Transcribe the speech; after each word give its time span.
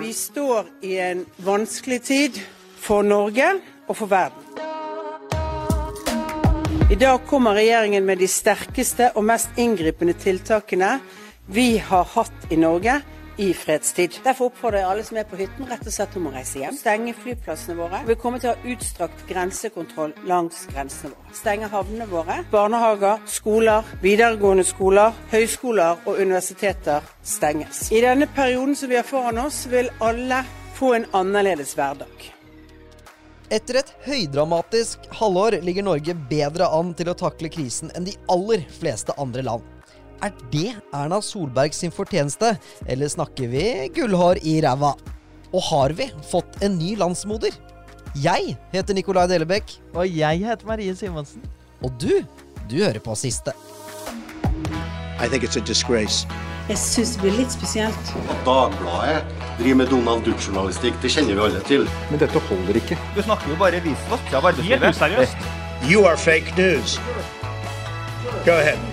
Vi 0.00 0.12
står 0.12 0.66
i 0.80 0.98
en 0.98 1.26
vanskelig 1.36 2.02
tid 2.02 2.38
for 2.80 3.02
Norge 3.02 3.50
og 3.86 3.96
for 3.98 4.08
verden. 4.08 4.46
I 6.90 6.96
dag 6.96 7.20
kommer 7.28 7.58
regjeringen 7.58 8.06
med 8.08 8.18
de 8.18 8.28
sterkeste 8.28 9.10
og 9.12 9.26
mest 9.28 9.60
inngripende 9.60 10.14
tiltakene 10.16 10.94
vi 11.52 11.76
har 11.84 12.08
hatt 12.14 12.48
i 12.48 12.56
Norge 12.56 12.96
i 13.40 13.54
fredstid. 13.54 14.18
Derfor 14.24 14.50
oppfordrer 14.50 14.82
jeg 14.82 14.88
alle 14.90 15.04
som 15.06 15.18
er 15.20 15.28
på 15.28 15.38
hytten, 15.40 15.64
rett 15.70 15.86
og 15.86 15.94
slett 15.94 16.16
om 16.18 16.28
å 16.28 16.32
reise 16.34 16.60
hjem. 16.60 16.76
Stenge 16.76 17.14
flyplassene 17.16 17.76
våre. 17.78 18.02
Vi 18.08 18.16
kommer 18.20 18.42
til 18.42 18.50
å 18.50 18.54
ha 18.54 18.72
utstrakt 18.74 19.22
grensekontroll 19.30 20.12
langs 20.28 20.66
grensene 20.68 21.14
våre. 21.14 21.36
Stenge 21.38 21.70
havnene 21.72 22.08
våre. 22.10 22.40
Barnehager, 22.52 23.22
skoler, 23.30 23.88
videregående 24.04 24.66
skoler, 24.68 25.16
høyskoler 25.32 26.04
og 26.04 26.20
universiteter 26.20 27.06
stenges. 27.24 27.86
I 27.96 28.04
denne 28.04 28.28
perioden 28.36 28.76
som 28.76 28.92
vi 28.92 29.00
har 29.00 29.08
foran 29.08 29.40
oss, 29.46 29.64
vil 29.72 29.88
alle 30.04 30.42
få 30.76 30.92
en 30.98 31.08
annerledes 31.16 31.72
hverdag. 31.78 32.28
Etter 33.50 33.80
et 33.80 33.88
høydramatisk 34.04 35.08
halvår 35.18 35.58
ligger 35.64 35.88
Norge 35.88 36.14
bedre 36.30 36.68
an 36.76 36.92
til 36.94 37.08
å 37.10 37.18
takle 37.18 37.50
krisen 37.50 37.90
enn 37.96 38.06
de 38.06 38.14
aller 38.30 38.62
fleste 38.76 39.16
andre 39.18 39.42
land. 39.48 39.79
Er 40.20 40.32
det 40.52 40.74
Erna 40.92 41.20
Solberg 41.24 41.72
sin 41.72 41.92
fortjeneste, 41.94 42.52
eller 42.86 43.08
snakker 43.08 43.48
vi 43.48 43.64
gullhår 43.96 44.42
i 44.44 44.58
ræva? 44.60 44.92
Og 45.50 45.62
har 45.70 45.94
vi 45.96 46.10
fått 46.30 46.60
en 46.62 46.76
ny 46.78 46.92
landsmoder? 47.00 47.56
Jeg 48.20 48.56
heter 48.74 48.94
Nikolai 48.94 49.26
Delebekk. 49.30 49.72
Og 49.94 50.04
jeg 50.06 50.44
heter 50.44 50.68
Marie 50.68 50.92
Simonsen. 50.98 51.42
Og 51.80 51.94
du, 52.02 52.20
du 52.68 52.76
hører 52.82 53.00
på 53.00 53.16
siste. 53.16 53.54
I 55.20 55.28
think 55.28 55.44
it's 55.44 55.56
a 55.56 55.64
disgrace. 55.64 56.26
Jeg 56.68 56.78
syns 56.78 57.16
det 57.16 57.24
blir 57.24 57.34
litt 57.40 57.56
spesielt. 57.56 58.12
At 58.30 58.44
Dagbladet 58.46 59.24
driver 59.58 59.80
med 59.80 59.90
Donald 59.90 60.28
Duck-journalistikk, 60.28 61.00
det 61.02 61.10
kjenner 61.16 61.34
vi 61.34 61.44
alle 61.48 61.64
til. 61.66 61.88
Men 62.12 62.22
dette 62.22 62.44
holder 62.50 62.78
ikke. 62.82 63.00
Du 63.16 63.24
snakker 63.24 63.50
jo 63.50 63.58
bare 63.58 63.82
visvask 63.88 64.36
av 64.36 64.52
arbeidslivet. 64.52 64.84
Helt 64.84 65.00
useriøst. 65.00 65.50
You 65.88 66.04
are 66.06 66.20
fake 66.20 66.54
news. 66.60 67.00
Go 68.44 68.60
ahead. 68.60 68.89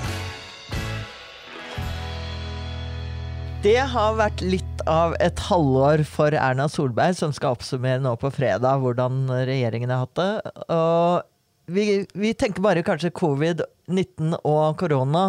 Det 3.68 3.82
har 3.92 4.14
vært 4.16 4.40
litt 4.48 4.82
av 4.88 5.12
et 5.20 5.42
halvår 5.44 6.06
for 6.08 6.32
Erna 6.32 6.70
Solberg, 6.72 7.18
som 7.18 7.34
skal 7.36 7.58
oppsummere 7.58 8.00
nå 8.00 8.14
på 8.16 8.30
fredag 8.32 8.80
hvordan 8.80 9.26
regjeringen 9.28 9.92
har 9.92 10.06
hatt 10.06 10.14
det. 10.16 10.52
Og 10.72 11.74
vi, 11.76 11.88
vi 12.16 12.32
tenker 12.32 12.64
bare 12.64 12.86
kanskje 12.88 13.12
covid-19 13.18 14.38
og 14.38 14.78
korona 14.80 15.26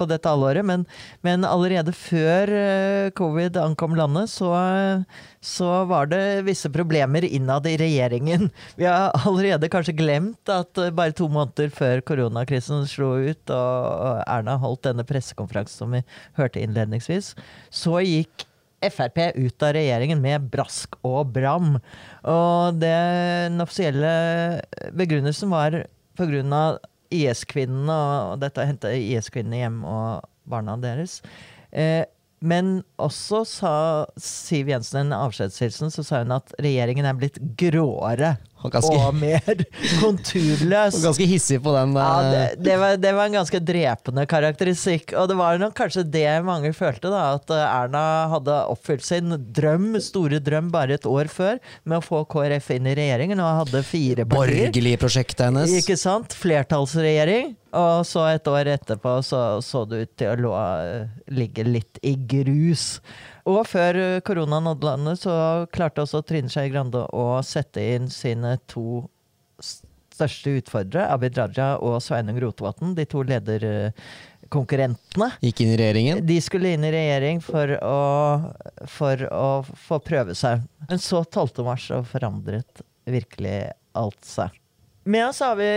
på 0.00 0.08
dette 0.10 0.30
halvåret, 0.30 0.66
men, 0.66 0.86
men 1.26 1.46
allerede 1.46 1.94
før 1.96 2.50
eh, 2.56 3.10
covid 3.18 3.58
ankom 3.60 3.94
landet, 3.98 4.32
så, 4.32 4.50
så 5.44 5.84
var 5.90 6.10
det 6.10 6.22
visse 6.48 6.70
problemer 6.72 7.26
innad 7.28 7.68
i 7.68 7.76
regjeringen. 7.80 8.48
Vi 8.80 8.88
har 8.88 9.14
allerede 9.20 9.70
kanskje 9.72 9.96
glemt 10.00 10.52
at 10.52 10.80
eh, 10.80 10.92
bare 10.96 11.16
to 11.16 11.28
måneder 11.30 11.72
før 11.74 12.04
koronakrisen 12.08 12.86
slo 12.90 13.14
ut, 13.20 13.54
og 13.54 14.22
Erna 14.26 14.58
holdt 14.60 14.86
denne 14.88 15.06
pressekonferansen 15.06 15.84
som 15.84 15.94
vi 15.94 16.04
hørte 16.40 16.62
innledningsvis, 16.64 17.34
så 17.70 18.00
gikk 18.04 18.46
Frp 18.80 19.18
ut 19.36 19.64
av 19.66 19.74
regjeringen 19.76 20.22
med 20.22 20.46
brask 20.52 20.94
og 21.04 21.34
bram. 21.34 21.74
Og 22.24 22.78
det, 22.80 22.94
den 23.50 23.60
offisielle 23.60 24.12
begrunnelsen 24.96 25.52
var 25.52 25.82
pga. 26.16 26.62
IS-kvinnene 27.14 27.98
og 28.30 28.40
dette 28.42 28.62
å 28.62 28.68
hente 28.68 28.92
IS-kvinnene 28.94 29.64
hjem 29.64 29.82
og 29.88 30.28
barna 30.50 30.76
deres. 30.80 31.20
Eh, 31.70 32.04
men 32.40 32.78
også 32.96 33.42
sa 33.44 33.74
Siv 34.20 34.70
Jensen 34.72 35.02
en 35.10 35.16
avskjedshilsen, 35.18 35.92
så 35.92 36.04
sa 36.06 36.22
hun 36.22 36.32
at 36.38 36.54
regjeringen 36.62 37.08
er 37.08 37.18
blitt 37.18 37.36
gråere 37.60 38.38
ganske- 38.68 38.96
og 38.98 39.14
mer 39.16 39.64
konturløs. 40.02 40.98
Og 40.98 41.06
ganske 41.08 41.28
hissig 41.30 41.60
på 41.64 41.72
den. 41.74 41.94
Ja, 41.96 42.08
eh, 42.20 42.30
det, 42.32 42.64
det, 42.66 42.76
var, 42.82 42.96
det 43.00 43.12
var 43.16 43.30
en 43.30 43.38
ganske 43.38 43.60
drepende 43.64 44.26
karakteristikk. 44.28 45.14
Og 45.16 45.30
det 45.30 45.38
var 45.40 45.60
nok 45.62 45.76
kanskje 45.78 46.04
det 46.04 46.26
mange 46.44 46.72
følte, 46.76 47.08
da. 47.12 47.22
At 47.38 47.54
eh, 47.54 47.64
Erna 47.64 48.04
hadde 48.34 48.58
oppfylt 48.74 49.06
sin 49.06 49.32
drøm, 49.56 49.94
store 50.04 50.42
drøm, 50.44 50.68
bare 50.74 50.98
et 50.98 51.08
år 51.08 51.32
før 51.32 51.56
med 51.84 52.00
å 52.00 52.04
få 52.04 52.24
KrF 52.30 52.70
inn 52.76 52.90
i 52.90 52.96
regjeringen, 52.98 53.40
og 53.40 53.64
hadde 53.64 53.84
fire 53.86 54.28
partier. 54.28 54.68
Borgerlige 54.70 55.00
prosjektet 55.00 55.46
hennes. 55.48 55.74
Ikke 55.80 55.98
sant? 56.00 56.36
Flertallsregjering. 56.36 57.56
Og 57.80 58.02
så 58.08 58.24
et 58.32 58.48
år 58.50 58.72
etterpå 58.72 59.20
så, 59.22 59.60
så 59.62 59.84
det 59.86 60.02
ut 60.02 60.14
til 60.18 60.32
å 60.32 60.38
lå, 60.42 60.54
ligge 61.38 61.62
litt 61.66 62.00
i 62.02 62.16
grus. 62.18 62.96
Og 63.48 63.62
før 63.68 63.98
eh, 64.00 64.20
korona 64.26 64.60
nådde 64.64 64.88
landet, 64.88 65.22
så 65.22 65.32
klarte 65.72 66.02
også 66.04 66.22
Trine 66.26 66.50
Skei 66.52 66.68
Grande 66.72 67.00
å 67.16 67.26
sette 67.46 67.80
inn 67.96 68.08
sine 68.12 68.50
to 68.70 69.04
største 70.20 70.48
utfordrere, 70.60 71.08
Abid 71.14 71.38
Raja 71.38 71.68
og 71.80 72.02
Sveinung 72.04 72.38
Rotevatn, 72.42 72.94
de 72.96 73.04
to 73.08 73.22
lederkonkurrentene. 73.24 75.28
Gikk 75.46 75.58
inn 75.64 75.72
i 75.72 75.78
regjeringen. 75.80 76.26
De 76.28 76.38
skulle 76.44 76.74
inn 76.74 76.84
i 76.84 76.92
regjering 76.92 77.40
for 77.44 77.66
å, 77.80 78.00
for 78.90 79.16
å 79.32 79.64
få 79.64 79.98
prøve 80.04 80.34
seg. 80.36 80.60
Men 80.90 80.98
så 81.00 81.24
12. 81.24 81.64
mars 81.64 81.88
så 81.88 82.04
forandret 82.04 82.82
virkelig 83.10 83.72
alt 83.96 84.24
seg. 84.26 84.50
Med 85.10 85.24
oss 85.30 85.40
har 85.40 85.56
vi 85.56 85.70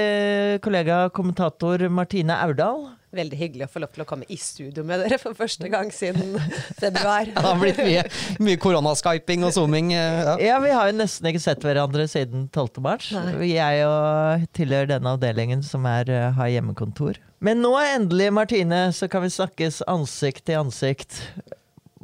kollega 0.62 1.10
kommentator 1.16 1.90
Martine 1.90 2.36
Aurdal. 2.44 2.90
Veldig 3.14 3.38
hyggelig 3.38 3.68
å 3.68 3.70
få 3.70 3.82
lov 3.84 3.92
til 3.94 4.02
å 4.02 4.08
komme 4.10 4.26
i 4.34 4.38
studio 4.42 4.82
med 4.90 5.04
dere 5.04 5.20
for 5.22 5.36
første 5.38 5.70
gang 5.70 5.92
siden 5.94 6.34
februar. 6.82 7.28
Det 7.30 7.44
har 7.46 7.60
blitt 7.62 7.78
mye, 7.86 8.04
mye 8.42 8.58
koronaskyping 8.64 9.46
og 9.46 9.54
zooming. 9.54 9.92
eh, 9.94 10.22
Ja. 10.24 10.34
Ja, 10.42 10.56
vi 10.64 10.72
har 10.74 10.90
jo 10.90 10.96
nesten 10.98 11.30
ikke 11.30 11.44
sett 11.44 11.62
hverandre 11.62 12.08
siden 12.10 12.48
12. 12.50 12.82
mars. 12.82 13.12
Jeg 13.46 13.84
og 13.86 14.48
tilhører 14.58 14.90
denne 14.96 15.14
avdelingen 15.14 15.62
som 15.64 15.86
er, 15.86 16.10
eh, 16.10 16.32
har 16.34 16.50
hjemmekontor. 16.56 17.22
Men 17.44 17.62
nå 17.62 17.76
endelig, 17.84 18.32
Martine, 18.34 18.88
så 18.96 19.10
kan 19.12 19.22
vi 19.22 19.30
snakkes 19.30 19.84
ansikt 19.88 20.46
til 20.50 20.62
ansikt. 20.64 21.22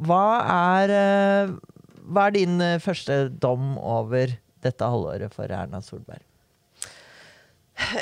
Hva 0.00 0.22
er, 0.46 0.94
eh, 0.94 1.54
hva 2.06 2.26
er 2.28 2.38
din 2.38 2.58
første 2.78 3.24
dom 3.40 3.74
over 3.78 4.36
dette 4.62 4.84
halvåret 4.84 5.32
for 5.34 5.50
Erna 5.50 5.80
Solberg? 5.82 6.22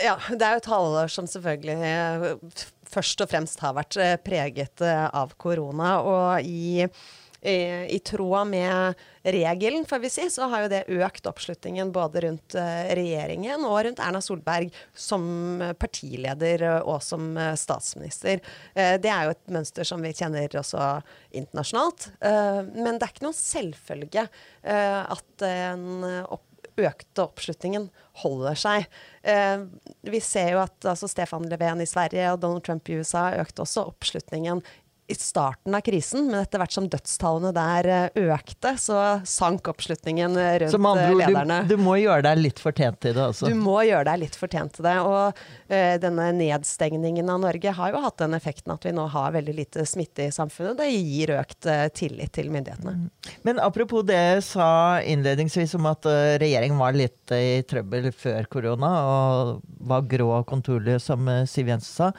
Ja, 0.03 0.17
det 0.35 0.43
er 0.43 0.57
jo 0.57 0.61
et 0.65 0.71
halvår 0.73 1.11
som 1.15 1.27
selvfølgelig 1.31 1.77
først 2.91 3.21
og 3.25 3.31
fremst 3.31 3.61
har 3.65 3.77
vært 3.79 3.97
eh, 4.01 4.17
preget 4.25 4.83
eh, 4.85 5.07
av 5.13 5.35
korona. 5.41 5.99
Og 6.03 6.47
i, 6.49 6.85
i, 7.39 7.57
i 7.95 7.99
tråd 8.03 8.49
med 8.51 8.99
regelen, 9.29 9.85
får 9.87 10.01
vi 10.03 10.11
si, 10.11 10.25
så 10.33 10.49
har 10.49 10.65
jo 10.65 10.71
det 10.73 10.81
økt 10.89 11.29
oppslutningen 11.29 11.93
både 11.95 12.23
rundt 12.25 12.57
eh, 12.59 12.89
regjeringen 12.99 13.67
og 13.69 13.77
rundt 13.87 14.01
Erna 14.03 14.23
Solberg 14.25 14.73
som 14.97 15.61
partileder 15.79 16.65
eh, 16.65 16.81
og 16.89 17.03
som 17.05 17.31
eh, 17.37 17.53
statsminister. 17.61 18.41
Eh, 18.75 18.97
Det 19.03 19.13
er 19.13 19.29
jo 19.29 19.37
et 19.37 19.55
mønster 19.59 19.87
som 19.87 20.03
vi 20.03 20.15
kjenner 20.17 20.59
også 20.63 20.89
internasjonalt. 21.37 22.11
Eh, 22.25 22.61
Men 22.75 22.97
det 22.99 23.07
er 23.07 23.15
ikke 23.15 23.29
noen 23.29 23.39
selvfølge 23.45 24.27
eh, 24.29 25.01
at 25.05 25.49
en 25.53 25.89
opp 26.25 26.45
økte 26.79 27.25
oppslutningen 27.25 27.89
holder 28.23 28.59
seg. 28.59 28.89
Eh, 29.23 29.65
vi 30.07 30.21
ser 30.25 30.53
jo 30.55 30.63
at 30.63 30.89
altså, 30.89 31.11
Stefan 31.11 31.49
Löfven 31.51 31.83
i 31.83 31.89
Sverige 31.89 32.33
og 32.33 32.43
Donald 32.43 32.67
Trump 32.67 32.89
i 32.89 33.01
USA 33.01 33.31
økte 33.41 33.65
også 33.65 33.89
oppslutningen 33.91 34.63
i 35.09 35.15
starten 35.17 35.75
av 35.75 35.81
krisen, 35.81 36.27
men 36.29 36.43
etter 36.43 36.61
hvert 36.61 36.75
som 36.75 36.87
dødstallene 36.93 37.53
der 37.57 37.87
eh, 37.89 38.19
økte, 38.35 38.75
så 38.77 38.99
sank 39.25 39.71
oppslutningen 39.73 40.37
eh, 40.37 40.55
rundt 40.63 40.75
Så 40.75 40.81
andre 40.81 41.07
lederne. 41.17 41.59
du, 41.65 41.77
du 41.77 41.83
må 41.83 41.95
gjøre 41.97 42.27
deg 42.27 42.43
litt 42.43 42.61
fortjent 42.61 42.99
til 43.01 43.15
det, 43.17 43.23
altså. 43.31 43.49
Du 43.49 43.57
må 43.57 43.79
gjøre 43.89 44.05
deg 44.11 44.21
litt 44.27 44.37
fortjent 44.37 44.75
til 44.77 44.85
det. 44.85 44.97
Og 45.09 45.41
eh, 45.73 45.95
denne 46.03 46.27
nedstengningen 46.37 47.33
av 47.33 47.41
Norge 47.41 47.73
har 47.79 47.95
jo 47.95 48.03
hatt 48.05 48.21
den 48.21 48.37
effekten 48.37 48.75
at 48.75 48.85
vi 48.85 48.93
nå 48.97 49.07
har 49.15 49.33
veldig 49.39 49.55
lite 49.57 49.87
smitte 49.89 50.27
i 50.29 50.35
samfunnet. 50.35 50.77
Det 50.83 50.91
gir 50.93 51.33
økt 51.39 51.69
eh, 51.73 51.87
tillit 51.97 52.35
til 52.37 52.53
myndighetene. 52.53 53.09
Men 53.49 53.63
apropos 53.65 54.05
det 54.09 54.19
jeg 54.19 54.43
sa 54.51 54.69
innledningsvis 55.01 55.73
om 55.81 55.89
at 55.89 56.05
eh, 56.11 56.35
regjeringen 56.45 56.81
var 56.81 56.99
litt 56.99 57.33
i 57.33 57.63
trøbbel 57.69 58.11
før 58.13 58.45
korona, 58.53 58.93
og 59.09 59.65
var 59.89 60.05
grå 60.11 60.29
og 60.43 60.47
konturløs, 60.53 61.09
som 61.09 61.25
Siv 61.49 61.73
Jensen 61.73 61.89
sa. 61.89 62.13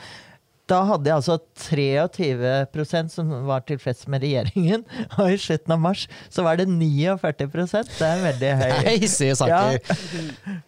Da 0.69 0.83
hadde 0.86 1.10
jeg 1.10 1.18
altså 1.18 1.39
23% 1.66 3.16
som 3.16 3.33
var 3.50 3.66
tilfreds 3.69 4.06
med 4.12 4.24
regjeringen, 4.25 4.86
og 5.18 5.33
i 5.33 5.39
slutten 5.42 5.75
av 5.75 5.81
mars 5.81 6.06
så 6.30 6.45
var 6.45 6.60
det 6.60 6.69
49% 6.69 7.98
Det 7.98 8.07
er 8.07 8.24
veldig 8.27 8.54
høy. 8.62 8.71
Nei, 8.89 8.98
saker. 9.10 9.80
Ja. 9.81 10.63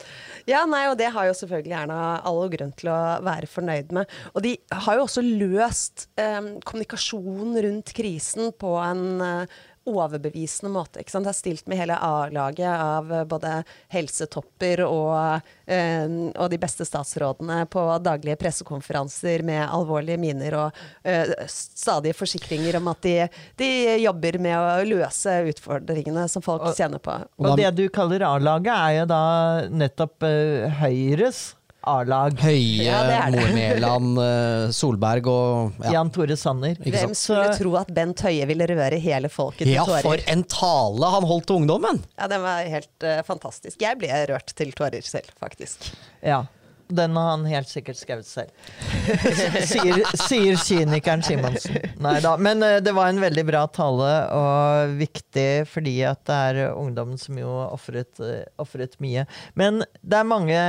Ja, 0.50 0.64
nei, 0.66 0.88
og 0.90 0.96
det 1.00 1.12
har 1.14 1.28
jo 1.28 1.36
selvfølgelig 1.38 1.76
Erna 1.84 1.98
all 2.28 2.42
grunn 2.52 2.72
til 2.78 2.90
å 2.92 3.00
være 3.24 3.50
fornøyd 3.50 3.92
med. 3.96 4.10
Og 4.34 4.42
de 4.46 4.56
har 4.86 4.98
jo 4.98 5.06
også 5.06 5.24
løst 5.26 6.08
eh, 6.20 6.40
kommunikasjonen 6.66 7.60
rundt 7.68 7.94
krisen 7.98 8.50
på 8.60 8.74
en 8.82 9.22
eh, 9.26 9.60
overbevisende 9.90 10.72
måte. 10.72 11.02
Ikke 11.02 11.14
sant? 11.14 11.26
Det 11.26 11.34
er 11.34 11.38
stilt 11.38 11.70
med 11.70 11.80
hele 11.80 11.98
A-laget 11.98 12.70
av 12.70 13.12
eh, 13.12 13.24
både 13.30 13.54
helsetopper 13.94 14.84
og, 14.86 15.48
eh, 15.66 16.06
og, 16.36 16.48
de 16.52 16.60
beste 16.62 16.86
statsrådene 16.86 17.64
på 17.72 17.86
daglige 18.04 18.38
pressekonferanser 18.42 19.46
med 19.48 19.64
alvorlige 19.66 20.22
miner 20.22 20.58
og 20.60 20.84
eh, 21.04 21.34
stadige 21.50 22.18
forsikringer 22.18 22.78
om 22.78 22.92
at 22.94 23.02
de, 23.08 23.16
de, 23.58 23.72
jobber 24.02 24.38
med 24.42 24.58
å 24.58 24.86
løse 24.86 25.38
utfordringene 25.52 26.28
som 26.30 26.46
folk 26.46 26.68
og, 26.70 26.78
kjenner 26.78 27.02
på. 27.02 27.18
Og 27.42 27.58
det 27.58 27.72
du 27.78 27.88
kaller 27.94 28.26
A-laget, 28.28 28.72
er 28.72 29.00
jo 29.02 29.10
da 29.10 29.24
nettopp 29.72 30.26
uh, 30.26 30.82
Høyres 30.82 31.42
A-lag. 31.82 32.38
Høie, 32.44 32.86
ja, 32.86 33.26
Moe 33.34 33.48
Mæland, 33.56 34.20
eh, 34.22 34.70
Solberg 34.76 35.30
og 35.32 35.82
ja. 35.82 35.96
Jan 35.98 36.12
Tore 36.14 36.38
Sanner. 36.38 36.78
Hvem 36.78 37.16
skulle 37.18 37.48
tro 37.58 37.74
at 37.80 37.90
Bent 37.96 38.22
Høie 38.28 38.46
ville 38.50 38.68
røre 38.70 39.00
hele 39.02 39.32
folket 39.34 39.66
til 39.66 39.74
ja, 39.74 39.86
tårer? 39.88 40.04
Ja, 40.04 40.06
for 40.06 40.34
en 40.36 40.46
tale 40.52 41.12
han 41.16 41.28
holdt 41.32 41.50
til 41.50 41.62
ungdommen! 41.64 42.04
Ja, 42.20 42.30
den 42.32 42.46
var 42.46 42.62
helt 42.78 43.08
uh, 43.08 43.20
fantastisk. 43.26 43.80
Jeg 43.82 43.98
ble 44.02 44.24
rørt 44.30 44.54
til 44.58 44.74
tårer 44.78 45.06
selv, 45.06 45.34
faktisk. 45.42 45.90
Ja. 46.22 46.44
Den 46.92 47.16
har 47.16 47.30
han 47.32 47.46
helt 47.48 47.70
sikkert 47.70 48.00
skrevet 48.00 48.28
selv. 48.28 48.52
sier, 49.72 50.02
sier 50.20 50.60
kynikeren 50.60 51.24
Simonsen. 51.26 51.78
Nei 52.04 52.18
da. 52.24 52.36
Men 52.42 52.64
uh, 52.66 52.78
det 52.84 52.94
var 52.96 53.12
en 53.12 53.22
veldig 53.22 53.46
bra 53.48 53.64
tale, 53.72 54.10
og 54.36 54.98
viktig 55.00 55.48
fordi 55.72 55.96
at 56.08 56.24
det 56.28 56.40
er 56.50 56.74
ungdommen 56.74 57.20
som 57.22 57.40
jo 57.40 57.52
ofret, 57.72 58.20
uh, 58.20 58.98
mye. 59.04 59.26
Men 59.60 59.82
det 60.02 60.20
er 60.20 60.28
mange 60.28 60.60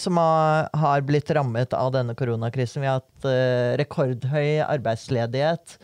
som 0.00 0.18
har, 0.20 0.68
har, 0.74 1.06
blitt 1.06 1.30
rammet 1.36 1.74
av 1.76 1.92
denne 1.94 2.16
koronakrisen. 2.18 2.82
Vi 2.82 2.90
har 2.90 3.00
hatt 3.00 3.28
uh, 3.28 3.76
rekordhøy 3.80 4.60
arbeidsledighet. 4.66 5.78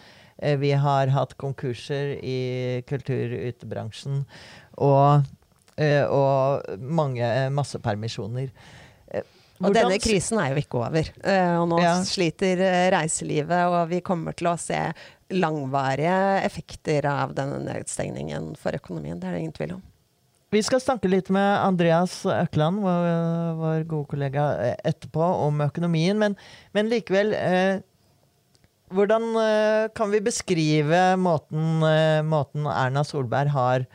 Vi 0.60 0.68
har 0.76 1.08
hatt 1.14 1.30
konkurser 1.40 2.18
i 2.20 2.82
kultur-utebransjen. 2.84 4.26
Og, 4.84 5.30
og 6.12 6.74
mange 6.76 7.30
massepermisjoner. 7.56 8.50
Og 9.62 9.74
denne 9.74 9.98
krisen 10.02 10.40
er 10.42 10.52
jo 10.52 10.60
ikke 10.60 10.80
over. 10.82 11.10
Uh, 11.24 11.56
og 11.62 11.66
nå 11.72 11.80
ja. 11.82 11.96
sliter 12.06 12.60
eh, 12.60 12.86
reiselivet, 12.92 13.66
og 13.72 13.90
vi 13.92 14.02
kommer 14.04 14.36
til 14.36 14.50
å 14.50 14.56
se 14.60 14.80
langvarige 15.32 16.16
effekter 16.46 17.08
av 17.10 17.34
denne 17.36 17.62
nedstengningen 17.64 18.52
for 18.60 18.76
økonomien. 18.76 19.18
Det 19.18 19.28
er 19.28 19.36
det 19.36 19.44
ingen 19.44 19.56
tvil 19.56 19.76
om. 19.78 19.84
Vi 20.54 20.62
skal 20.62 20.80
snakke 20.80 21.10
litt 21.10 21.26
med 21.34 21.46
Andreas 21.58 22.20
Økland, 22.30 22.78
vår, 22.84 23.08
vår 23.58 23.82
gode 23.90 24.10
kollega, 24.12 24.46
eh, 24.62 24.76
etterpå 24.92 25.26
om 25.48 25.64
økonomien. 25.64 26.18
Men, 26.20 26.38
men 26.76 26.90
likevel 26.92 27.34
eh, 27.36 27.84
Hvordan 28.94 29.24
eh, 29.40 29.84
kan 29.98 30.12
vi 30.12 30.20
beskrive 30.22 31.00
måten, 31.18 31.82
eh, 31.82 32.20
måten 32.22 32.68
Erna 32.70 33.02
Solberg 33.02 33.50
har 33.50 33.86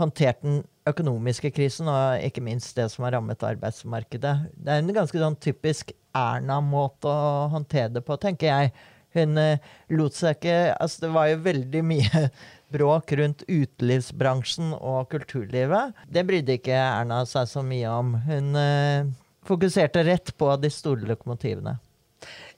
håndtert 0.00 0.40
den 0.40 0.62
økonomiske 0.90 1.50
krisen, 1.54 1.88
og 1.90 2.22
ikke 2.26 2.44
minst 2.44 2.76
det 2.78 2.88
som 2.92 3.06
har 3.06 3.16
rammet 3.16 3.42
arbeidsmarkedet. 3.46 4.34
Det 4.54 4.72
er 4.72 4.82
en 4.82 4.94
ganske 4.96 5.22
sånn 5.22 5.38
typisk 5.42 5.94
Erna-måte 6.16 7.10
å 7.10 7.50
håndtere 7.52 7.92
det 7.96 8.04
på, 8.06 8.16
tenker 8.20 8.50
jeg. 8.50 8.72
Hun 9.14 9.38
eh, 9.42 9.62
lot 9.90 10.14
seg 10.14 10.36
ikke 10.36 10.56
Altså, 10.76 11.00
det 11.02 11.12
var 11.16 11.30
jo 11.30 11.40
veldig 11.42 11.82
mye 11.86 12.24
bråk 12.74 13.14
rundt 13.18 13.42
utelivsbransjen 13.48 14.74
og 14.78 15.08
kulturlivet. 15.10 15.96
Det 16.06 16.26
brydde 16.26 16.58
ikke 16.60 16.78
Erna 16.78 17.24
seg 17.26 17.50
så 17.50 17.64
mye 17.66 17.90
om. 17.90 18.14
Hun 18.28 18.58
eh, 18.58 19.10
fokuserte 19.46 20.04
rett 20.06 20.34
på 20.38 20.52
de 20.62 20.70
store 20.72 21.08
lokomotivene. 21.10 21.78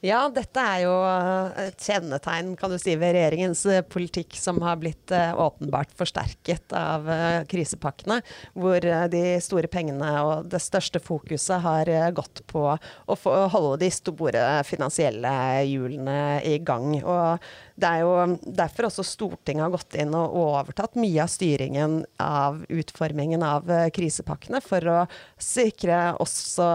Ja, 0.02 0.24
dette 0.34 0.58
er 0.58 0.80
jo 0.82 0.94
eh, 1.06 1.68
et 1.68 1.84
kjennetegn 1.86 2.56
kan 2.58 2.72
du 2.72 2.78
si, 2.80 2.96
ved 2.98 3.12
regjeringens 3.14 3.60
eh, 3.70 3.84
politikk 3.86 4.34
som 4.34 4.58
har 4.66 4.80
blitt 4.80 5.12
uh, 5.14 5.30
åpenbart 5.44 5.92
forsterket 5.94 6.74
av 6.74 7.06
krisepakkene. 7.46 8.16
Hvor 8.58 8.82
de 9.12 9.22
store 9.44 9.70
pengene 9.70 10.10
og 10.26 10.48
det 10.50 10.58
største 10.64 10.98
fokuset 10.98 11.62
har 11.62 11.90
gått 12.16 12.42
på 12.50 12.64
å 12.74 13.16
holde 13.54 13.76
de 13.84 13.92
store 13.94 14.42
finansielle 14.66 15.32
hjulene 15.70 16.18
i 16.50 16.58
gang. 16.58 16.96
Og 16.98 17.46
det 17.80 17.88
er 17.88 18.02
jo 18.02 18.36
derfor 18.44 18.88
også 18.88 19.04
Stortinget 19.06 19.64
har 19.64 19.72
gått 19.72 19.96
inn 20.00 20.12
og 20.16 20.34
overtatt 20.42 20.98
mye 21.00 21.22
av 21.24 21.30
styringen 21.32 22.02
av 22.20 22.60
utformingen 22.68 23.44
av 23.46 23.70
eh, 23.72 23.88
krisepakkene, 23.94 24.60
for 24.64 24.88
å 24.92 24.98
sikre 25.40 26.12
også 26.22 26.66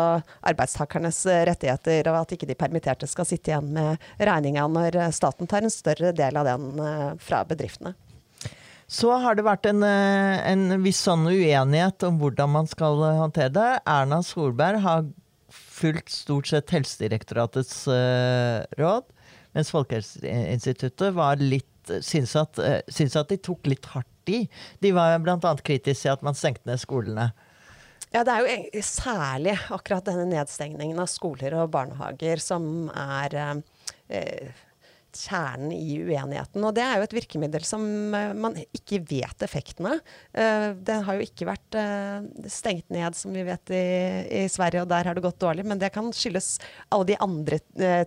arbeidstakernes 0.49 1.21
rettigheter, 1.51 2.09
og 2.09 2.23
at 2.23 2.33
ikke 2.33 2.49
de 2.49 2.57
permitterte 2.57 3.09
skal 3.09 3.29
sitte 3.29 3.53
igjen 3.53 3.69
med 3.75 4.09
regninga 4.17 4.65
når 4.71 4.99
staten 5.15 5.49
tar 5.49 5.65
en 5.65 5.73
større 5.73 6.13
del 6.17 6.39
av 6.41 6.49
den 6.49 6.81
eh, 6.81 7.11
fra 7.21 7.43
bedriftene. 7.47 7.93
Så 8.87 9.11
har 9.19 9.35
det 9.35 9.43
vært 9.43 9.67
en, 9.69 9.83
eh, 9.83 10.39
en 10.49 10.81
viss 10.81 11.03
sånn 11.05 11.27
uenighet 11.27 12.07
om 12.07 12.17
hvordan 12.21 12.53
man 12.55 12.69
skal 12.71 13.03
håndtere 13.19 13.53
det. 13.53 13.71
Erna 13.85 14.23
Solberg 14.25 14.81
har 14.81 15.05
fulgt 15.77 16.09
stort 16.09 16.49
sett 16.49 16.71
Helsedirektoratets 16.73 17.83
råd. 18.79 19.05
Mens 19.57 19.73
Folkehelseinstituttet 19.73 21.15
var 21.17 21.41
litt 21.41 21.91
syntes 22.03 22.35
at, 22.37 22.59
eh, 22.61 22.81
at 23.07 23.31
de 23.31 23.39
tok 23.41 23.65
litt 23.65 23.87
hardt 23.93 24.29
i. 24.29 24.43
De 24.83 24.91
var 24.93 25.17
bl.a. 25.23 25.37
kritiske 25.39 26.03
til 26.03 26.13
at 26.13 26.25
man 26.25 26.37
stengte 26.37 26.67
ned 26.69 26.81
skolene. 26.81 27.31
Ja, 28.13 28.23
Det 28.23 28.33
er 28.33 28.45
jo 28.45 28.81
særlig 28.85 29.57
akkurat 29.73 30.05
denne 30.07 30.27
nedstengningen 30.29 30.99
av 31.01 31.09
skoler 31.11 31.57
og 31.59 31.71
barnehager 31.73 32.39
som 32.39 32.87
er 32.93 33.35
eh, 34.07 34.61
kjernen 35.17 35.71
i 35.73 35.97
uenigheten. 36.03 36.63
Og 36.65 36.73
det 36.75 36.83
er 36.83 36.99
jo 36.99 37.07
et 37.07 37.15
virkemiddel 37.17 37.65
som 37.67 37.83
uh, 38.13 38.33
man 38.37 38.57
ikke 38.75 39.01
vet 39.09 39.45
effektene. 39.45 39.97
Uh, 40.35 40.73
det 40.85 40.99
har 41.07 41.17
jo 41.17 41.25
ikke 41.25 41.47
vært 41.49 41.77
uh, 41.77 42.25
stengt 42.51 42.87
ned, 42.93 43.17
som 43.17 43.33
vi 43.35 43.45
vet, 43.47 43.73
i, 43.73 43.83
i, 44.43 44.45
Sverige, 44.51 44.83
og 44.83 44.91
der 44.91 45.09
har 45.09 45.17
det 45.17 45.25
gått 45.25 45.39
dårlig. 45.43 45.65
Men 45.67 45.81
det 45.81 45.91
kan 45.95 46.11
skyldes 46.15 46.55
alle 46.93 47.09
de 47.11 47.17
andre 47.23 47.59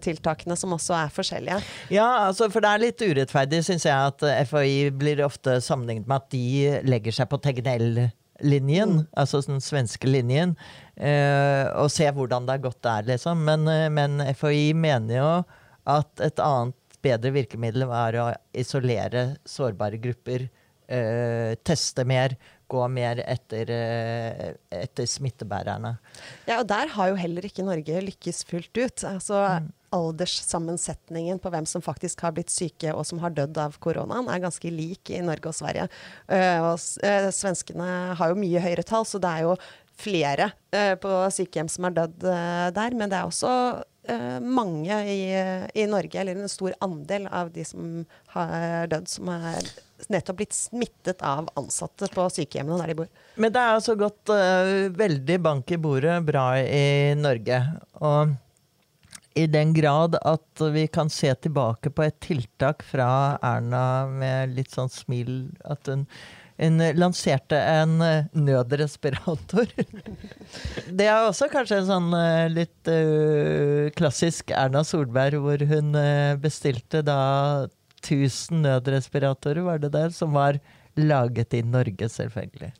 tiltakene 0.02 0.56
som 0.58 0.74
også 0.76 0.96
er 0.96 1.12
forskjellige. 1.14 1.58
Ja, 1.92 2.06
altså, 2.28 2.48
for 2.52 2.64
det 2.64 2.70
er 2.70 2.84
litt 2.84 3.02
urettferdig, 3.02 3.62
syns 3.66 3.86
jeg, 3.88 4.14
at 4.14 4.24
FHI 4.48 4.90
blir 4.96 5.22
ofte 5.24 5.58
sammenlignet 5.64 6.08
med 6.08 6.22
at 6.22 6.30
de 6.32 6.80
legger 6.88 7.14
seg 7.14 7.30
på 7.30 7.38
Tegnell-linjen, 7.44 8.96
mm. 9.00 9.06
altså 9.20 9.42
den 9.46 9.62
svenske 9.64 10.10
linjen, 10.10 10.56
og 11.00 11.88
ser 11.92 12.12
hvordan 12.16 12.46
det 12.46 12.58
har 12.58 12.64
gått 12.66 12.82
der, 12.84 13.06
liksom. 13.12 13.44
Men, 13.46 13.68
men 13.94 14.20
FHI 14.36 14.70
mener 14.76 15.16
jo 15.16 15.30
at 15.88 16.24
et 16.24 16.42
annet 16.44 16.76
bedre 17.04 17.32
virkemiddel 17.34 17.86
var 17.90 18.16
å 18.20 18.30
isolere 18.56 19.34
sårbare 19.48 20.00
grupper, 20.02 20.46
uh, 20.90 21.56
teste 21.66 22.04
mer, 22.08 22.36
gå 22.70 22.84
mer 22.92 23.22
etter, 23.24 23.72
uh, 23.72 24.46
etter, 24.74 25.08
smittebærerne. 25.10 25.96
Ja, 26.46 26.60
og 26.60 26.68
der 26.70 26.92
har 26.94 27.10
jo 27.10 27.18
heller 27.18 27.46
ikke 27.46 27.66
Norge 27.66 28.04
lykkes 28.06 28.44
fullt 28.48 28.72
ut. 28.78 29.04
Altså, 29.08 29.42
mm. 29.64 29.70
Alderssammensetningen 29.96 31.40
på 31.42 31.50
hvem 31.50 31.66
som 31.66 31.82
faktisk 31.82 32.22
har 32.22 32.36
blitt 32.36 32.52
syke 32.54 32.92
og 32.94 33.02
som 33.08 33.18
har 33.24 33.34
dødd 33.34 33.58
av 33.58 33.78
koronaen, 33.82 34.30
er 34.30 34.42
ganske 34.44 34.70
lik 34.70 35.10
i 35.10 35.22
Norge 35.24 35.50
og 35.50 35.58
Sverige. 35.58 35.88
Uh, 36.30 36.70
og 36.70 37.34
svenskene 37.34 38.16
har 38.18 38.32
jo 38.32 38.38
mye 38.38 38.62
høyere 38.62 38.86
tall, 38.86 39.08
så 39.08 39.22
det 39.22 39.32
er 39.34 39.48
jo 39.48 39.60
flere 40.00 40.46
på 41.02 41.10
sykehjem 41.28 41.68
som 41.68 41.84
har 41.84 41.92
dødd 41.92 42.22
der. 42.72 42.94
Men 42.96 43.10
det 43.12 43.18
er 43.18 43.26
også 43.28 43.50
uh, 43.50 43.89
mange 44.42 44.96
i, 45.06 45.20
i, 45.74 45.86
Norge, 45.90 46.20
eller 46.20 46.38
en 46.38 46.50
stor 46.50 46.74
andel 46.84 47.26
av 47.26 47.52
de 47.54 47.64
som 47.66 48.02
har 48.34 48.90
dødd, 48.90 49.08
som 49.10 49.30
er 49.34 49.70
nettopp 50.10 50.40
blitt 50.40 50.56
smittet 50.56 51.22
av 51.26 51.50
ansatte 51.60 52.08
på 52.12 52.26
sykehjemmene 52.32 52.80
der 52.80 52.92
de 52.92 52.98
bor. 53.02 53.10
Men 53.40 53.52
det 53.54 53.62
er 53.62 53.78
altså 53.78 53.96
gått 54.00 54.32
uh, 54.32 54.88
veldig 54.96 55.40
bank 55.44 55.74
i 55.74 55.80
bordet 55.80 56.20
bra 56.26 56.46
i 56.60 57.16
Norge. 57.18 57.60
Og 58.00 58.36
i 59.38 59.46
den 59.46 59.72
grad 59.76 60.16
at 60.26 60.62
vi 60.74 60.86
kan 60.90 61.10
se 61.12 61.30
tilbake 61.34 61.92
på 61.94 62.02
et 62.02 62.18
tiltak 62.24 62.82
fra 62.86 63.38
Erna 63.42 64.08
med 64.10 64.56
litt 64.56 64.74
sånn 64.74 64.90
smil 64.90 65.34
at 65.62 65.86
hun 65.90 66.06
hun 66.60 66.82
lanserte 66.98 67.56
en 67.56 67.96
uh, 68.04 68.26
nødrespirator. 68.36 69.70
det 70.98 71.06
er 71.06 71.24
også 71.24 71.48
kanskje 71.52 71.80
en 71.80 71.88
sånn 71.88 72.08
uh, 72.12 72.46
litt 72.52 72.90
uh, 72.90 73.88
klassisk 73.96 74.52
Erna 74.52 74.84
Solberg, 74.86 75.40
hvor 75.40 75.64
hun 75.70 75.96
bestilte 76.42 77.02
da 77.06 77.20
1000 78.00 78.62
nødrespiratorer, 78.64 79.64
var 79.64 79.80
det 79.80 79.92
der, 79.96 80.12
som 80.14 80.36
var 80.36 80.60
laget 81.08 81.54
i 81.54 81.62
Norge, 81.62 82.08
selvfølgelig. 82.08 82.72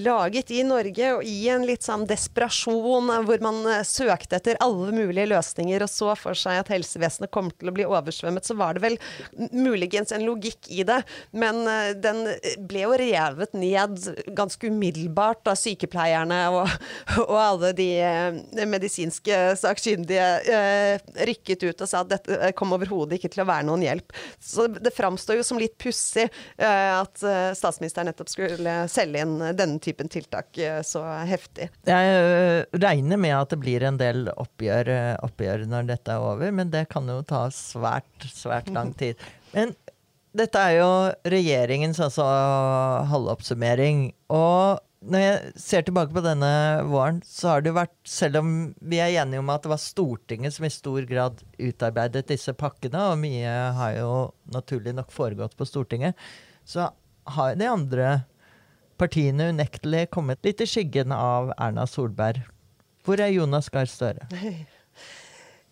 laget 0.00 0.50
i 0.50 0.62
Norge, 0.64 1.08
og 1.12 1.24
i 1.28 1.48
en 1.52 1.66
litt 1.68 1.84
sånn 1.84 2.06
desperasjon 2.08 3.10
eh, 3.12 3.24
hvor 3.26 3.42
man 3.44 3.58
eh, 3.68 3.82
søkte 3.84 4.38
etter 4.38 4.56
alle 4.64 4.88
mulige 4.94 5.28
løsninger 5.28 5.84
og 5.84 5.90
så 5.92 6.14
for 6.16 6.38
seg 6.38 6.62
at 6.62 6.70
helsevesenet 6.72 7.32
kom 7.34 7.50
til 7.52 7.68
å 7.68 7.74
bli 7.76 7.84
oversvømmet, 7.84 8.46
så 8.46 8.56
var 8.56 8.76
det 8.76 8.84
vel 8.86 8.96
muligens 9.52 10.14
en 10.14 10.24
logikk 10.24 10.70
i 10.72 10.86
det. 10.88 11.02
Men 11.36 11.60
eh, 11.68 11.92
den 12.00 12.24
ble 12.68 12.86
jo 12.86 12.96
revet 13.02 13.52
ned 13.56 14.00
ganske 14.36 14.72
umiddelbart 14.72 15.52
av 15.52 15.60
sykepleierne 15.60 16.40
og, 16.54 16.72
og 17.26 17.36
alle 17.42 17.72
de 17.76 17.90
medisinske 18.68 19.42
sakkyndige 19.60 20.24
rykket 21.28 21.66
ut 21.66 21.84
og 21.84 21.88
sa 21.88 22.02
at 22.02 22.12
dette 22.12 22.52
kom 22.56 22.72
overhodet 22.74 23.18
ikke 23.18 23.32
til 23.34 23.44
å 23.44 23.48
være 23.48 23.66
noen 23.68 23.84
hjelp. 23.84 24.16
Så 24.40 24.68
det 24.72 24.94
framstår 24.96 25.40
jo 25.40 25.46
som 25.46 25.60
litt 25.60 25.76
pussig 25.80 26.28
at 26.56 27.22
statsministeren 27.58 28.10
nettopp 28.10 28.30
skulle 28.32 28.74
selge 28.90 29.22
inn 29.24 29.36
denne 29.58 29.80
typen 29.82 30.10
tiltak 30.12 30.58
eh, 30.58 30.80
så 30.86 31.02
heftig. 31.28 31.68
Jeg 31.88 32.16
øh, 32.18 32.80
regner 32.82 33.20
med 33.20 33.36
at 33.36 33.54
det 33.54 33.60
blir 33.62 33.86
en 33.86 34.00
del 34.00 34.28
oppgjør, 34.32 34.92
øh, 34.92 35.14
oppgjør 35.28 35.66
når 35.70 35.90
dette 35.92 36.14
er 36.14 36.26
over, 36.32 36.54
men 36.54 36.72
det 36.72 36.86
kan 36.92 37.08
jo 37.08 37.20
ta 37.26 37.46
svært, 37.54 38.28
svært 38.30 38.70
lang 38.74 38.94
tid. 39.00 39.20
Men 39.52 39.74
dette 40.36 40.60
er 40.60 40.78
jo 40.78 40.92
regjeringens 41.28 42.00
altså, 42.00 42.24
halvoppsummering. 43.10 44.06
Og 44.32 44.80
når 45.02 45.22
jeg 45.22 45.52
ser 45.60 45.84
tilbake 45.84 46.14
på 46.14 46.22
denne 46.24 46.52
våren, 46.88 47.20
så 47.26 47.54
har 47.54 47.62
det 47.62 47.72
jo 47.72 47.78
vært, 47.80 47.94
selv 48.06 48.38
om 48.42 48.52
vi 48.78 49.00
er 49.02 49.16
enige 49.22 49.42
om 49.42 49.50
at 49.52 49.64
det 49.64 49.72
var 49.72 49.82
Stortinget 49.82 50.54
som 50.54 50.66
i 50.66 50.72
stor 50.72 51.06
grad 51.10 51.42
utarbeidet 51.58 52.28
disse 52.30 52.54
pakkene, 52.56 53.10
og 53.10 53.20
mye 53.22 53.54
har 53.78 53.96
jo 53.98 54.12
naturlig 54.54 54.94
nok 54.96 55.12
foregått 55.14 55.56
på 55.58 55.66
Stortinget, 55.68 56.18
så 56.64 56.92
har 57.24 57.56
de 57.56 57.66
andre 57.70 58.12
partiene 59.00 59.50
unektelig 59.52 60.08
kommet 60.14 60.42
litt 60.46 60.60
i 60.62 60.68
skyggen 60.68 61.12
av 61.14 61.52
Erna 61.56 61.86
Solberg. 61.86 62.42
Hvor 63.02 63.18
er 63.20 63.32
Jonas 63.34 63.70
Gahr 63.72 63.90
Støre? 63.90 64.28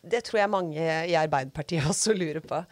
Det 0.01 0.23
tror 0.25 0.39
jeg 0.41 0.49
mange 0.49 0.81
i 0.81 1.13
Arbeiderpartiet 1.21 1.85
også 1.93 2.15
lurer 2.17 2.41
på. 2.41 2.63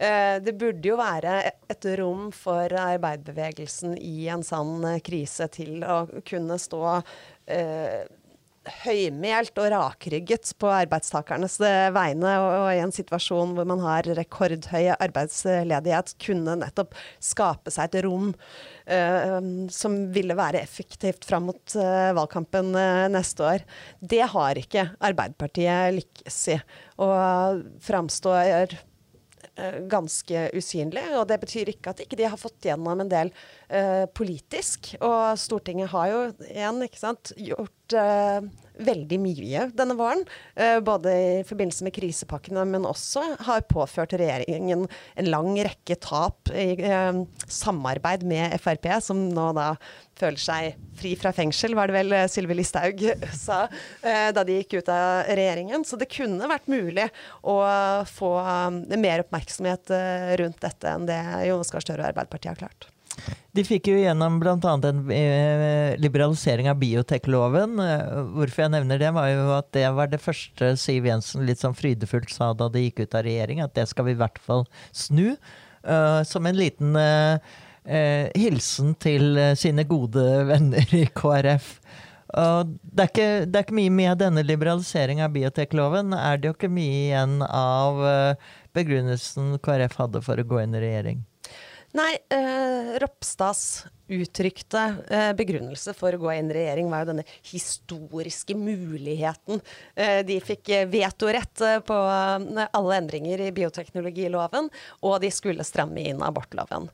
Eh, 0.00 0.38
Det 0.40 0.54
burde 0.56 0.88
jo 0.88 0.96
være 0.96 1.34
et 1.68 1.88
rom 2.00 2.30
for 2.32 2.72
arbeiderbevegelsen 2.72 3.98
i 4.00 4.28
en 4.32 4.44
sånn 4.46 4.86
eh, 4.88 5.02
krise 5.04 5.50
til 5.52 5.84
å 5.84 5.98
kunne 6.24 6.56
stå 6.58 6.80
eh, 7.44 8.06
høymælt 8.84 9.58
og 9.60 9.70
rakrygget 9.72 10.52
på 10.60 10.70
arbeidstakernes 10.72 11.58
eh, 11.64 11.88
vegne, 11.94 12.34
og, 12.42 12.68
i 12.72 12.82
en 12.82 12.94
situasjon 12.94 13.54
hvor 13.56 13.68
man 13.68 13.82
har 13.84 14.08
rekordhøy 14.18 14.90
arbeidsledighet, 14.96 16.14
kunne 16.22 16.58
nettopp 16.62 16.96
skape 17.22 17.72
seg 17.74 17.88
et 17.88 18.04
rom 18.06 18.32
uh, 18.32 19.38
som 19.72 19.96
ville 20.14 20.36
være 20.38 20.62
effektivt 20.62 21.26
fram 21.28 21.48
mot 21.50 21.76
uh, 21.78 22.10
valgkampen 22.16 22.72
uh, 22.76 23.06
neste 23.12 23.46
år. 23.46 23.64
Det 24.00 24.24
har 24.34 24.60
ikke 24.60 24.88
Arbeiderpartiet 25.08 25.96
lykkes 25.98 26.38
i, 26.54 26.58
og 27.04 27.64
framstår 27.84 28.76
ganske 29.90 30.42
usynlig. 30.54 31.02
Og 31.18 31.24
det 31.30 31.40
betyr 31.42 31.72
ikke 31.72 31.90
at 31.90 32.02
ikke 32.04 32.18
de 32.18 32.28
har 32.30 32.38
fått 32.38 32.68
gjennom 32.68 33.02
en 33.02 33.10
del 33.10 33.32
eh, 33.68 34.06
politisk. 34.14 34.94
Og 35.00 35.38
Stortinget 35.40 35.92
har 35.94 36.12
jo 36.12 36.24
igjen 36.48 36.82
ikke 36.86 37.02
sant, 37.02 37.32
gjort 37.36 37.96
eh, 37.96 38.48
veldig 38.78 39.18
mye 39.22 39.66
denne 39.76 39.96
våren. 39.98 40.24
eh, 40.54 40.78
både 40.80 41.12
i 41.12 41.44
forbindelse 41.46 41.84
med 41.86 41.94
krisepakkene, 41.94 42.64
men 42.64 42.86
også 42.86 43.22
har 43.46 43.66
påført 43.70 44.14
regjeringen 44.18 44.86
en 45.16 45.30
lang 45.30 45.54
rekke 45.56 45.96
tap 46.00 46.50
i 46.54 46.74
eh, 46.78 47.22
samarbeid 47.46 48.24
med 48.28 48.54
Frp, 48.62 48.90
som 49.02 49.28
nå 49.34 49.50
da 49.58 49.72
føler 50.18 50.42
seg 50.42 50.78
fri 50.98 51.14
fra 51.18 51.30
fengsel, 51.34 51.76
var 51.78 51.90
det 51.90 51.98
vel 51.98 52.14
eh, 52.16 52.28
Sylvi 52.30 52.58
Listhaug 52.58 53.04
sa 53.46 53.66
da 54.02 54.44
de 54.44 54.58
gikk 54.60 54.78
ut 54.80 54.90
av 54.92 55.28
regjeringen. 55.28 55.84
Så 55.86 55.98
det 55.98 56.10
kunne 56.12 56.48
vært 56.50 56.68
mulig 56.70 57.06
å 57.42 57.58
få 58.08 58.32
mer 58.98 59.24
oppmerksomhet 59.24 59.92
rundt 60.40 60.62
dette 60.62 60.92
enn 60.92 61.08
det 61.08 61.18
Jonas 61.48 61.72
Gahr 61.72 61.84
Støre 61.84 62.02
og 62.04 62.10
Arbeiderpartiet 62.10 62.54
har 62.54 62.62
klart. 62.66 62.88
De 63.56 63.64
fikk 63.66 63.88
jo 63.90 63.96
gjennom 63.98 64.36
bl.a. 64.38 64.56
en 64.62 64.98
eh, 65.10 65.96
liberalisering 65.98 66.68
av 66.70 66.78
biotekloven. 66.78 67.78
Eh, 67.82 68.18
Hvorfor 68.36 68.66
jeg 68.66 68.74
nevner 68.76 69.00
det, 69.00 69.12
var 69.16 69.30
jo 69.32 69.46
at 69.56 69.70
det 69.74 69.86
var 69.96 70.10
det 70.12 70.20
første 70.22 70.74
Siv 70.78 71.08
Jensen 71.08 71.46
litt 71.48 71.62
sånn 71.64 71.76
frydefullt 71.76 72.30
sa 72.30 72.52
da 72.54 72.68
de 72.70 72.84
gikk 72.84 73.02
ut 73.06 73.16
av 73.18 73.24
regjering, 73.26 73.62
at 73.64 73.74
det 73.78 73.88
skal 73.90 74.06
vi 74.06 74.14
i 74.14 74.20
hvert 74.20 74.38
fall 74.44 74.66
snu. 74.92 75.32
Uh, 75.88 76.20
som 76.26 76.44
en 76.46 76.58
liten 76.58 76.96
uh, 76.98 77.38
uh, 77.86 78.26
hilsen 78.36 78.92
til 79.00 79.38
sine 79.56 79.86
gode 79.88 80.24
venner 80.50 80.94
i 80.94 81.06
KrF. 81.08 81.78
Det, 82.28 83.00
er 83.00 83.08
ikke, 83.08 83.28
det 83.48 83.56
er 83.56 83.64
ikke 83.64 83.78
mye 83.78 83.92
med 83.94 84.18
denne 84.20 84.42
liberaliseringen 84.44 85.24
av 85.24 85.32
biotekloven. 85.32 86.12
Er 86.12 86.36
det 86.36 86.50
jo 86.50 86.56
ikke 86.58 86.68
mye 86.68 86.98
igjen 87.06 87.38
av 87.46 88.02
begrunnelsen 88.76 89.56
KrF 89.64 89.96
hadde 90.02 90.20
for 90.26 90.36
å 90.36 90.44
gå 90.50 90.60
inn 90.60 90.76
i 90.76 90.82
regjering? 90.84 91.24
Nei, 91.98 92.14
eh, 92.28 92.96
Ropstads 92.96 93.90
uttrykte 94.08 94.94
eh, 95.10 95.30
begrunnelse 95.36 95.92
for 95.96 96.14
å 96.14 96.20
gå 96.22 96.32
inn 96.32 96.50
i 96.50 96.56
regjering 96.56 96.88
var 96.90 97.04
jo 97.04 97.10
denne 97.12 97.26
historiske 97.50 98.56
muligheten. 98.56 99.62
Eh, 99.94 100.20
de 100.26 100.40
fikk 100.44 100.72
eh, 100.72 100.88
vetorett 100.88 101.64
på 101.86 102.00
alle 102.00 102.98
endringer 102.98 103.40
i 103.44 103.52
bioteknologiloven, 103.54 104.68
og 105.04 105.16
de 105.22 105.30
skulle 105.34 105.66
stramme 105.66 106.04
inn 106.10 106.22
abortloven. 106.24 106.88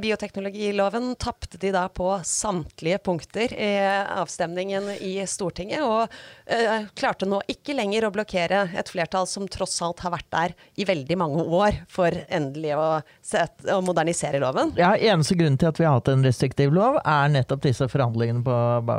Bioteknologiloven 0.00 1.10
tapte 1.20 1.58
de 1.60 1.68
da 1.74 1.82
på 1.92 2.06
samtlige 2.24 2.96
punkter 3.04 3.52
i 3.52 3.72
avstemningen 4.16 4.86
i 5.04 5.18
Stortinget, 5.28 5.82
og 5.84 6.94
klarte 6.96 7.28
nå 7.28 7.42
ikke 7.52 7.74
lenger 7.76 8.06
å 8.06 8.12
blokkere 8.14 8.62
et 8.78 8.88
flertall 8.88 9.28
som 9.28 9.44
tross 9.52 9.74
alt 9.84 10.00
har 10.06 10.14
vært 10.14 10.30
der 10.32 10.54
i 10.80 10.86
veldig 10.88 11.18
mange 11.20 11.44
år 11.44 11.82
for 11.92 12.14
endelig 12.32 12.72
å, 12.78 12.86
sette, 13.20 13.66
å 13.74 13.82
modernisere 13.84 14.40
loven. 14.40 14.72
Ja, 14.80 14.94
Eneste 14.96 15.36
grunnen 15.36 15.60
til 15.60 15.68
at 15.68 15.82
vi 15.82 15.84
har 15.84 15.98
hatt 15.98 16.08
en 16.14 16.24
restriktiv 16.36 16.74
lov, 16.76 17.00
er 17.00 17.30
nettopp 17.32 17.64
disse 17.64 17.88
forhandlingene 17.88 18.44
på 18.44 18.56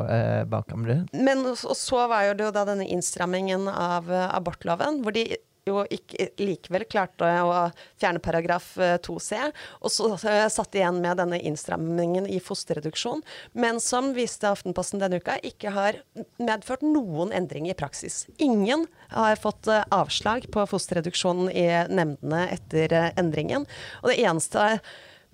eh, 0.10 0.44
bakkammeret. 0.50 1.14
Men 1.14 1.46
og 1.54 1.76
så 1.78 2.08
var 2.10 2.28
jo 2.28 2.38
det 2.38 2.48
jo 2.50 2.56
da 2.56 2.66
denne 2.68 2.88
innstrammingen 2.90 3.70
av 3.70 4.10
eh, 4.10 4.30
abortloven, 4.34 5.04
hvor 5.06 5.14
de 5.14 5.30
jo 5.68 5.84
ikke 5.92 6.30
likevel 6.40 6.86
klarte 6.90 7.28
å 7.44 7.68
fjerne 8.00 8.22
paragraf 8.24 8.74
eh, 8.82 8.96
2c, 9.04 9.40
og 9.82 9.94
så 9.94 10.10
eh, 10.30 10.46
satt 10.52 10.78
igjen 10.78 11.02
med 11.04 11.20
denne 11.20 11.40
innstrammingen 11.40 12.28
i 12.30 12.40
fosterreduksjon, 12.44 13.24
men 13.58 13.82
som 13.84 14.14
viste 14.18 14.50
Aftenposten 14.50 15.02
denne 15.04 15.20
uka, 15.22 15.38
ikke 15.46 15.74
har 15.76 16.00
medført 16.40 16.86
noen 16.86 17.34
endring 17.36 17.70
i 17.70 17.78
praksis. 17.78 18.26
Ingen 18.44 18.88
har 19.14 19.40
fått 19.42 19.70
eh, 19.72 19.84
avslag 19.94 20.50
på 20.54 20.66
fosterreduksjon 20.72 21.52
i 21.52 21.68
nemndene 21.92 22.48
etter 22.56 22.96
eh, 22.96 23.12
endringen, 23.20 23.68
og 24.02 24.12
det 24.12 24.22
eneste 24.24 24.72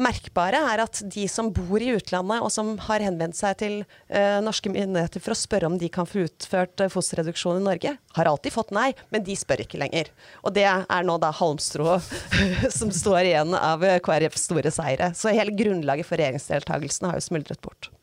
merkbare 0.02 0.60
er 0.72 0.82
at 0.84 1.02
de 1.14 1.26
som 1.30 1.52
bor 1.54 1.82
i 1.82 1.92
utlandet 1.94 2.42
og 2.44 2.52
som 2.54 2.74
har 2.88 3.04
henvendt 3.06 3.38
seg 3.38 3.58
til 3.62 3.76
uh, 3.84 4.40
norske 4.44 4.72
myndigheter 4.74 5.24
for 5.24 5.36
å 5.36 5.38
spørre 5.38 5.70
om 5.70 5.78
de 5.82 5.90
kan 5.94 6.10
få 6.10 6.26
utført 6.28 6.82
uh, 6.82 6.92
fosterreduksjon 6.92 7.62
i 7.62 7.66
Norge, 7.66 7.96
har 8.18 8.30
alltid 8.30 8.56
fått 8.56 8.74
nei, 8.76 8.90
men 9.14 9.26
de 9.26 9.38
spør 9.38 9.66
ikke 9.66 9.82
lenger. 9.82 10.10
Og 10.42 10.56
det 10.58 10.66
er 10.68 11.08
nå 11.08 11.18
da 11.22 11.34
halmstrå 11.36 12.00
som 12.80 12.94
står 12.94 13.30
igjen 13.30 13.58
av 13.58 13.86
KrFs 14.06 14.48
store 14.50 14.74
seire. 14.74 15.14
Så 15.18 15.34
hele 15.34 15.54
grunnlaget 15.58 16.10
for 16.10 16.22
regjeringsdeltakelsen 16.22 17.10
har 17.10 17.20
jo 17.20 17.28
smuldret 17.28 17.62
bort. 17.64 17.94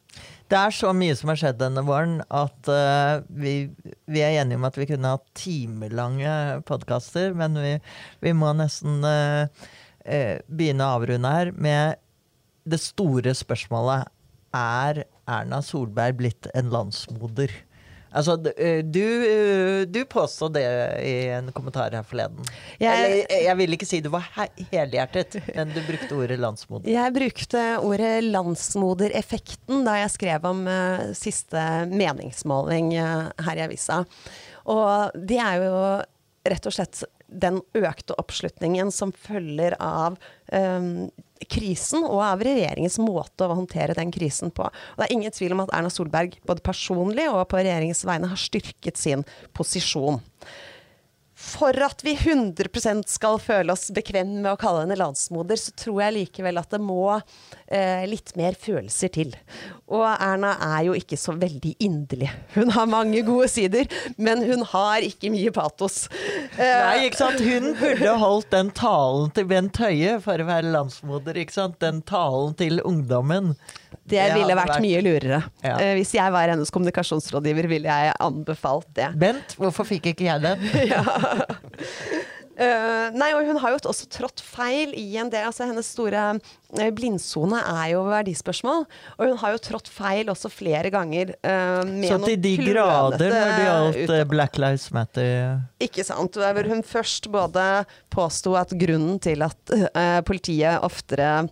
Det 0.51 0.59
er 0.59 0.75
så 0.75 0.91
mye 0.97 1.15
som 1.15 1.31
har 1.31 1.39
skjedd 1.39 1.61
denne 1.61 1.83
våren 1.87 2.17
at 2.27 2.71
uh, 2.71 3.23
vi, 3.31 3.71
vi 4.11 4.23
er 4.25 4.41
enige 4.41 4.59
om 4.59 4.67
at 4.67 4.79
vi 4.81 4.89
kunne 4.91 5.13
hatt 5.15 5.29
timelange 5.39 6.33
podkaster, 6.67 7.37
men 7.39 7.55
vi, 7.63 7.77
vi 8.25 8.33
må 8.35 8.51
nesten 8.59 8.99
eh, 9.07 9.69
begynne 10.51 10.87
å 10.87 10.97
avrunde 11.01 11.31
her 11.35 11.53
med 11.57 12.01
det 12.69 12.81
store 12.83 13.33
spørsmålet. 13.39 14.09
Er 14.57 15.05
Erna 15.31 15.61
Solberg 15.63 16.17
blitt 16.19 16.49
en 16.59 16.71
landsmoder? 16.73 17.53
Altså, 18.11 18.35
eh, 18.59 18.81
du, 18.83 18.99
eh, 19.23 19.85
du 19.87 20.01
påstod 20.11 20.57
det 20.57 20.65
i 21.07 21.13
en 21.31 21.53
kommentar 21.55 21.93
her 21.95 22.03
forleden. 22.03 22.43
Jeg- 22.81 22.91
Eller, 23.05 23.27
eh, 23.31 23.45
jeg 23.45 23.57
vil 23.61 23.77
ikke 23.77 23.87
si 23.87 24.01
du 24.01 24.09
var 24.11 24.27
helhjertet, 24.73 25.37
men 25.55 25.69
du 25.71 25.81
brukte 25.87 26.11
ordet 26.19 26.41
landsmoder. 26.43 26.91
Jeg 26.91 27.15
brukte 27.15 27.63
ordet 27.79 28.25
landsmodereffekten 28.27 29.85
da 29.87 29.95
jeg 30.03 30.11
skrev 30.17 30.45
om 30.51 30.67
uh, 30.67 31.13
siste 31.15 31.63
meningsmåling 31.87 32.91
uh, 32.99 33.31
her 33.47 33.57
i 33.63 33.65
avisa. 33.69 34.01
Og 34.67 35.15
det 35.15 35.39
er 35.39 35.63
jo 35.63 36.03
rett 36.51 36.67
og 36.67 36.73
slett 36.75 37.05
den 37.31 37.61
økte 37.79 38.17
oppslutningen 38.21 38.91
som 38.95 39.13
følger 39.15 39.77
av 39.83 40.19
um, 40.53 41.09
krisen, 41.51 42.05
og 42.05 42.23
av 42.27 42.43
regjeringens 42.45 42.99
måte 43.01 43.47
å 43.47 43.57
håndtere 43.57 43.97
den 43.97 44.13
krisen 44.15 44.53
på. 44.55 44.67
Og 44.67 45.01
det 45.01 45.07
er 45.07 45.15
ingen 45.17 45.35
tvil 45.35 45.55
om 45.57 45.65
at 45.65 45.73
Erna 45.77 45.93
Solberg 45.93 46.37
både 46.49 46.65
personlig 46.67 47.29
og 47.31 47.47
på 47.51 47.61
regjeringens 47.61 48.05
vegne 48.09 48.31
har 48.31 48.41
styrket 48.41 49.01
sin 49.01 49.25
posisjon. 49.57 50.21
For 51.51 51.77
at 51.85 52.03
vi 52.07 52.15
100 52.17 53.03
skal 53.11 53.39
føle 53.43 53.75
oss 53.75 53.89
bekvemme 53.95 54.41
med 54.45 54.53
å 54.53 54.59
kalle 54.61 54.85
henne 54.85 54.99
landsmoder, 54.99 55.59
så 55.61 55.75
tror 55.79 56.01
jeg 56.05 56.17
likevel 56.17 56.61
at 56.61 56.71
det 56.75 56.81
må 56.83 57.03
eh, 57.17 58.05
litt 58.11 58.33
mer 58.39 58.57
følelser 58.59 59.13
til. 59.15 59.35
Og 59.91 60.05
Erna 60.07 60.55
er 60.71 60.87
jo 60.89 60.97
ikke 60.99 61.19
så 61.21 61.35
veldig 61.39 61.75
inderlig. 61.83 62.31
Hun 62.55 62.73
har 62.77 62.91
mange 62.91 63.23
gode 63.27 63.49
sider, 63.53 63.91
men 64.17 64.45
hun 64.47 64.65
har 64.73 65.07
ikke 65.07 65.33
mye 65.35 65.53
patos. 65.55 66.05
Eh, 66.57 66.65
Nei, 66.87 67.07
ikke 67.09 67.21
sant? 67.23 67.43
Hun 67.45 67.73
burde 67.81 68.17
holdt 68.23 68.51
den 68.55 68.73
talen 68.77 69.31
til 69.37 69.49
Bent 69.51 69.81
Høie 69.83 70.17
for 70.25 70.41
å 70.41 70.49
være 70.49 70.71
landsmoder. 70.75 71.39
ikke 71.43 71.57
sant? 71.59 71.81
Den 71.83 72.03
talen 72.07 72.57
til 72.59 72.83
ungdommen. 72.87 73.55
Det, 74.11 74.25
ville 74.35 74.57
vært, 74.59 74.75
vært, 74.75 74.85
mye 74.85 75.05
lurere. 75.07 75.43
Ja. 75.65 75.77
Uh, 75.79 75.93
hvis 75.99 76.15
jeg 76.17 76.35
var 76.35 76.53
hennes 76.53 76.75
kommunikasjonsrådgiver, 76.75 77.71
ville 77.71 78.01
jeg 78.01 78.19
anbefalt 78.21 78.91
det. 78.99 79.13
Bent, 79.21 79.57
hvorfor 79.61 79.89
fikk 79.89 80.13
ikke 80.15 80.29
jeg 80.29 80.45
den? 80.45 80.69
ja. 80.93 81.05
Uh, 82.61 83.09
nei, 83.17 83.31
og 83.33 83.47
hun 83.49 83.57
har 83.63 83.73
jo 83.73 83.79
også 83.89 84.05
trådt 84.13 84.43
feil 84.45 84.91
i 84.99 85.07
en 85.17 85.31
del 85.33 85.47
altså 85.49 85.65
Hennes 85.65 85.87
store 85.95 86.25
uh, 86.37 86.89
blindsone 86.93 87.57
er 87.57 87.95
jo 87.95 88.03
verdispørsmål. 88.05 88.85
Og 89.17 89.31
hun 89.31 89.39
har 89.41 89.55
jo 89.55 89.63
trådt 89.65 89.89
feil 89.89 90.29
også 90.29 90.51
flere 90.53 90.91
ganger. 90.93 91.33
Uh, 91.41 91.89
Så 92.05 92.19
til 92.27 92.37
de 92.43 92.53
grader 92.61 93.33
når 93.33 93.55
det 93.55 93.65
gjaldt 93.65 94.29
Black 94.35 94.61
Lives 94.61 94.91
Matter? 94.93 95.63
Ikke 95.81 96.05
sant. 96.05 96.37
Hvor 96.37 96.69
hun 96.69 96.85
først 96.85 97.31
både 97.33 97.65
påsto 98.13 98.53
at 98.61 98.77
grunnen 98.77 99.17
til 99.25 99.47
at 99.47 99.75
politiet 100.29 100.85
oftere 100.85 101.49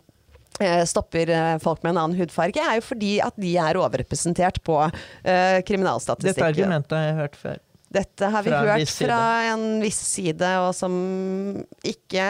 stopper 0.90 1.30
folk 1.62 1.82
med 1.84 1.94
en 1.94 2.02
annen 2.02 2.18
hudfarge, 2.18 2.62
er 2.62 2.80
jo 2.80 2.84
fordi 2.88 3.14
at 3.24 3.36
de 3.38 3.54
er 3.60 3.78
overrepresentert 3.78 4.60
på 4.66 4.76
uh, 4.82 5.58
kriminalstatistikken. 5.68 6.34
Dette 6.34 6.48
argumentet 6.50 6.96
har 6.98 7.06
jeg 7.06 7.18
hørt 7.22 7.38
før. 7.38 7.64
Dette 7.88 8.28
har 8.34 8.44
vi 8.44 8.52
hørt 8.52 8.92
fra 8.92 9.20
en 9.54 9.66
viss 9.80 10.00
side, 10.10 10.50
og 10.60 10.74
som 10.76 10.92
ikke 11.86 12.26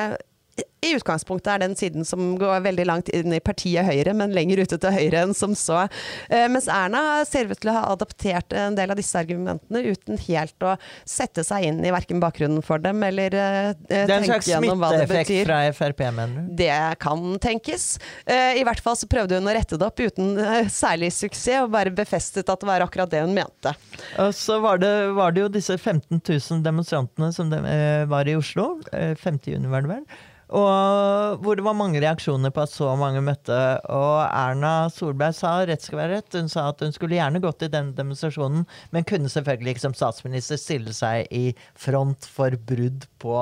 i 0.85 0.93
utgangspunktet 0.95 1.51
er 1.53 1.63
den 1.65 1.75
siden 1.79 2.07
som 2.07 2.37
går 2.39 2.63
veldig 2.67 2.87
langt 2.87 3.09
inn 3.15 3.33
i 3.35 3.41
partiet 3.43 3.87
Høyre, 3.89 4.15
men 4.17 4.35
lenger 4.37 4.63
ute 4.63 4.79
til 4.79 4.95
høyre 4.95 5.25
enn 5.27 5.35
som 5.37 5.55
så. 5.59 5.87
Eh, 6.31 6.47
mens 6.51 6.69
Erna 6.71 7.25
ser 7.29 7.51
ut 7.51 7.59
til 7.59 7.73
å 7.73 7.77
ha 7.79 7.85
adaptert 7.95 8.55
en 8.57 8.77
del 8.79 8.93
av 8.93 8.99
disse 8.99 9.19
argumentene 9.19 9.83
uten 9.89 10.21
helt 10.29 10.67
å 10.67 10.77
sette 11.09 11.45
seg 11.47 11.67
inn 11.71 11.81
i 11.87 11.93
verken 11.95 12.23
bakgrunnen 12.23 12.63
for 12.65 12.83
dem 12.83 13.03
eller 13.07 13.35
eh, 13.35 13.73
tenke 13.89 14.39
gjennom 14.47 14.79
hva 14.83 14.93
det 14.95 15.09
betyr. 15.11 15.15
Det 15.19 15.19
er 15.19 15.19
en 15.19 15.27
slags 15.27 15.35
smitteeffekt 15.35 15.49
fra 15.49 15.59
Frp, 15.79 16.05
mener 16.21 16.47
du? 16.47 16.55
Det 16.63 16.79
kan 17.03 17.27
tenkes. 17.43 17.89
Eh, 18.27 18.61
I 18.61 18.65
hvert 18.69 18.83
fall 18.85 18.99
så 18.99 19.11
prøvde 19.11 19.41
hun 19.41 19.51
å 19.51 19.57
rette 19.57 19.79
det 19.81 19.89
opp 19.89 20.01
uten 20.03 20.39
eh, 20.39 20.71
særlig 20.73 21.11
suksess, 21.17 21.65
og 21.65 21.75
bare 21.75 21.93
befestet 21.95 22.49
at 22.49 22.63
det 22.63 22.69
var 22.69 22.85
akkurat 22.85 23.11
det 23.11 23.25
hun 23.25 23.35
mente. 23.37 23.75
Og 24.23 24.33
så 24.37 24.59
var 24.63 24.81
det, 24.83 24.95
var 25.17 25.35
det 25.35 25.47
jo 25.47 25.53
disse 25.59 25.79
15 25.79 26.21
000 26.23 26.65
demonstrantene 26.65 27.31
som 27.35 27.51
de, 27.53 27.63
eh, 27.67 28.07
var 28.11 28.29
i 28.29 28.37
Oslo. 28.39 28.71
50 28.93 29.55
juni, 29.55 29.71
var 29.71 29.87
det 29.87 29.97
vel? 29.97 30.05
Og 30.49 30.68
hvor 31.43 31.59
det 31.59 31.65
var 31.67 31.77
mange 31.77 32.01
reaksjoner 32.03 32.53
på 32.55 32.63
at 32.65 32.73
så 32.73 32.91
mange 32.99 33.23
møtte. 33.25 33.57
Og 33.93 34.17
Erna 34.27 34.73
Solberg 34.93 35.37
sa 35.37 35.55
rett 35.69 35.85
skal 35.85 36.01
være 36.03 36.19
rett. 36.19 36.37
Hun 36.39 36.51
sa 36.53 36.69
at 36.73 36.83
hun 36.85 36.95
skulle 36.95 37.19
gjerne 37.19 37.43
gått 37.43 37.65
i 37.67 37.71
den 37.73 37.93
demonstrasjonen, 37.99 38.67
men 38.95 39.09
kunne 39.09 39.31
selvfølgelig 39.33 39.77
ikke 39.77 39.87
som 39.87 39.97
statsminister 39.99 40.61
stille 40.61 40.95
seg 40.97 41.31
i 41.35 41.53
front 41.79 42.29
for 42.33 42.55
brudd 42.69 43.09
på, 43.23 43.39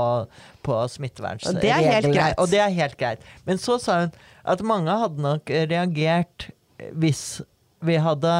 på 0.66 0.78
smittevernreglene. 0.96 1.58
Og 1.58 1.64
det 1.64 1.74
er 1.74 1.90
helt 1.90 2.12
greit. 2.12 2.38
Og 2.42 2.52
det 2.52 2.62
er 2.62 2.78
helt 2.80 3.00
greit. 3.00 3.28
Men 3.48 3.60
så 3.62 3.80
sa 3.82 4.00
hun 4.04 4.16
at 4.46 4.62
mange 4.66 4.94
hadde 5.02 5.22
nok 5.22 5.50
reagert 5.72 6.50
hvis 6.94 7.42
vi 7.86 7.96
hadde 8.00 8.32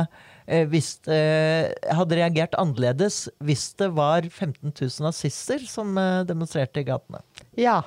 eh, 0.47 0.65
hvis, 0.71 0.97
eh, 1.11 1.73
hadde 1.97 2.19
reagert 2.19 2.57
annerledes 2.61 3.27
hvis 3.45 3.69
det 3.81 3.91
var 3.97 4.27
15 4.29 4.73
000 4.73 5.07
nazister 5.07 5.63
som 5.69 5.97
eh, 6.01 6.23
demonstrerte 6.29 6.83
i 6.83 6.89
gatene. 6.89 7.23
Ja, 7.59 7.81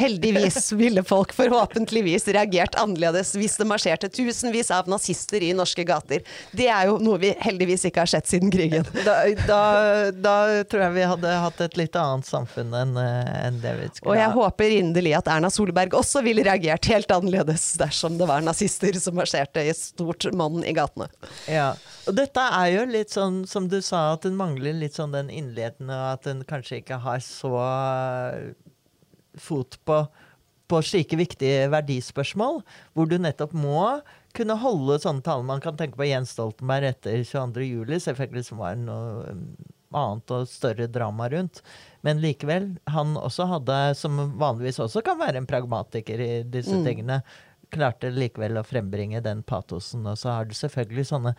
Heldigvis 0.00 0.72
ville 0.72 1.04
folk 1.04 1.34
forhåpentligvis 1.36 2.28
reagert 2.32 2.76
annerledes 2.80 3.34
hvis 3.36 3.58
det 3.60 3.66
marsjerte 3.68 4.08
tusenvis 4.08 4.70
av 4.74 4.88
nazister 4.90 5.44
i 5.44 5.52
norske 5.56 5.84
gater. 5.84 6.24
Det 6.56 6.68
er 6.72 6.88
jo 6.88 6.96
noe 7.02 7.20
vi 7.20 7.34
heldigvis 7.40 7.84
ikke 7.88 8.04
har 8.04 8.10
sett 8.10 8.30
siden 8.30 8.52
krigen. 8.52 8.86
Da, 9.04 9.18
da, 9.46 9.60
da 10.14 10.36
tror 10.70 10.86
jeg 10.86 10.96
vi 10.96 11.06
hadde 11.12 11.34
hatt 11.44 11.60
et 11.64 11.76
litt 11.80 11.98
annet 12.00 12.28
samfunn 12.28 12.72
enn 12.76 12.96
en 13.00 13.60
det 13.60 13.74
vi 13.76 13.90
skulle 13.92 14.08
ha. 14.08 14.12
Og 14.14 14.20
jeg 14.20 14.34
håper 14.38 14.76
inderlig 14.78 15.14
at 15.18 15.30
Erna 15.32 15.52
Solberg 15.52 15.96
også 15.98 16.24
ville 16.26 16.44
reagert 16.46 16.88
helt 16.90 17.12
annerledes 17.14 17.66
dersom 17.80 18.16
det 18.20 18.28
var 18.30 18.44
nazister 18.44 18.96
som 19.00 19.18
marsjerte 19.20 19.64
i 19.66 19.74
stort 19.76 20.28
monn 20.36 20.64
i 20.64 20.74
gatene. 20.76 21.10
Ja, 21.50 21.72
og 22.08 22.16
dette 22.16 22.42
er 22.56 22.72
jo 22.72 22.86
litt 22.88 23.12
sånn 23.12 23.42
som 23.50 23.68
du 23.70 23.80
sa, 23.84 24.14
at 24.14 24.24
den 24.26 24.38
mangler 24.38 24.76
litt 24.76 24.96
sånn 24.96 25.14
den 25.14 25.30
innledende, 25.30 25.96
at 26.14 26.24
den 26.26 26.44
kanskje 26.48 26.80
ikke 26.80 27.00
har 27.04 27.20
så 27.24 27.52
fot 29.38 29.78
på, 29.86 30.00
på 30.70 30.80
slike 30.86 31.18
viktige 31.20 31.68
verdispørsmål, 31.72 32.62
hvor 32.94 33.10
du 33.10 33.18
nettopp 33.20 33.54
må 33.56 33.82
kunne 34.36 34.56
holde 34.62 35.00
sånne 35.02 35.24
taler. 35.26 35.46
Man 35.46 35.62
kan 35.62 35.78
tenke 35.78 35.98
på 35.98 36.08
Jens 36.08 36.34
Stoltenberg 36.36 36.92
etter 36.92 37.22
22.07, 37.26 37.98
selvfølgelig 38.06 38.46
som 38.46 38.62
var 38.62 38.78
noe 38.78 39.34
annet 39.90 40.34
og 40.34 40.46
større 40.46 40.86
drama 40.90 41.26
rundt. 41.32 41.62
Men 42.06 42.20
likevel, 42.22 42.72
han 42.90 43.16
også 43.18 43.48
hadde, 43.50 43.78
som 43.98 44.20
vanligvis 44.38 44.78
også 44.82 45.02
kan 45.06 45.18
være 45.20 45.42
en 45.42 45.48
pragmatiker 45.50 46.22
i 46.22 46.32
disse 46.46 46.78
mm. 46.78 46.84
tingene, 46.86 47.20
klarte 47.74 48.10
likevel 48.14 48.58
å 48.58 48.66
frembringe 48.66 49.22
den 49.24 49.42
patosen. 49.46 50.06
Og 50.06 50.18
så 50.18 50.36
har 50.36 50.46
du 50.46 50.54
selvfølgelig 50.56 51.08
sånne 51.10 51.34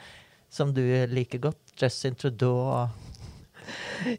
som 0.52 0.74
du 0.76 0.84
liker 1.08 1.40
godt, 1.48 1.62
Justin 1.80 2.18
Trudeau 2.20 2.58
og 2.60 3.01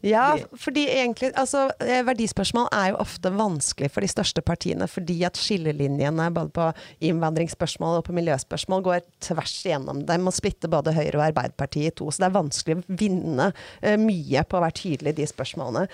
ja, 0.06 0.36
fordi 0.58 0.84
egentlig 0.88 1.32
altså, 1.38 1.66
eh, 1.82 2.02
Verdispørsmål 2.06 2.68
er 2.72 2.92
jo 2.92 3.00
ofte 3.02 3.32
vanskelig 3.34 3.90
for 3.92 4.04
de 4.04 4.10
største 4.10 4.44
partiene, 4.44 4.88
fordi 4.90 5.18
at 5.26 5.38
skillelinjene 5.40 6.28
både 6.34 6.52
på 6.54 6.68
innvandringsspørsmål 7.08 8.00
og 8.00 8.06
på 8.08 8.16
miljøspørsmål 8.16 8.84
går 8.86 9.06
tvers 9.24 9.54
igjennom 9.66 10.04
dem 10.08 10.28
og 10.30 10.36
splitter 10.36 10.72
både 10.72 10.94
Høyre 10.96 11.18
og 11.18 11.26
Arbeiderpartiet 11.30 11.92
i 11.92 11.96
to. 12.02 12.10
Så 12.10 12.22
det 12.22 12.30
er 12.30 12.36
vanskelig 12.38 12.78
å 12.78 12.98
vinne 13.02 13.50
uh, 13.52 13.96
mye 14.00 14.44
på 14.46 14.58
å 14.58 14.62
være 14.64 14.78
tydelig 14.82 15.14
i 15.14 15.20
de 15.22 15.28
spørsmålene. 15.30 15.88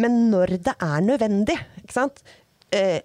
Men 0.00 0.22
når 0.32 0.56
det 0.68 0.76
er 0.78 1.04
nødvendig, 1.04 1.58
ikke 1.82 1.98
sant 1.98 2.22
uh, 2.76 3.00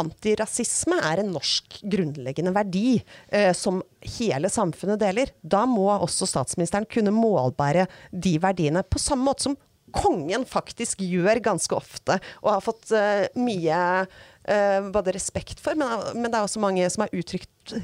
antirasisme 0.00 0.96
er 1.04 1.20
en 1.22 1.32
norsk 1.34 1.80
grunnleggende 1.92 2.54
verdi 2.54 2.96
eh, 3.28 3.50
som 3.56 3.82
hele 4.18 4.50
samfunnet 4.52 5.00
deler. 5.02 5.32
Da 5.42 5.64
må 5.68 5.88
også 5.92 6.28
statsministeren 6.28 6.88
kunne 6.90 7.14
målbære 7.14 7.86
de 8.12 8.38
verdiene 8.42 8.84
på 8.86 9.02
samme 9.02 9.28
måte 9.28 9.48
som 9.48 9.58
kongen 9.92 10.46
faktisk 10.48 11.02
gjør 11.04 11.42
ganske 11.44 11.76
ofte, 11.76 12.18
og 12.40 12.54
har 12.54 12.64
fått 12.64 12.92
eh, 12.96 13.26
mye 13.36 13.78
eh, 14.00 14.90
både 14.94 15.14
respekt 15.14 15.60
for, 15.60 15.76
men, 15.78 15.92
men, 16.16 16.30
det 16.30 16.38
er 16.38 16.46
også 16.46 16.62
mange 16.62 16.88
som 16.92 17.04
har 17.04 17.12
uttrykt 17.12 17.76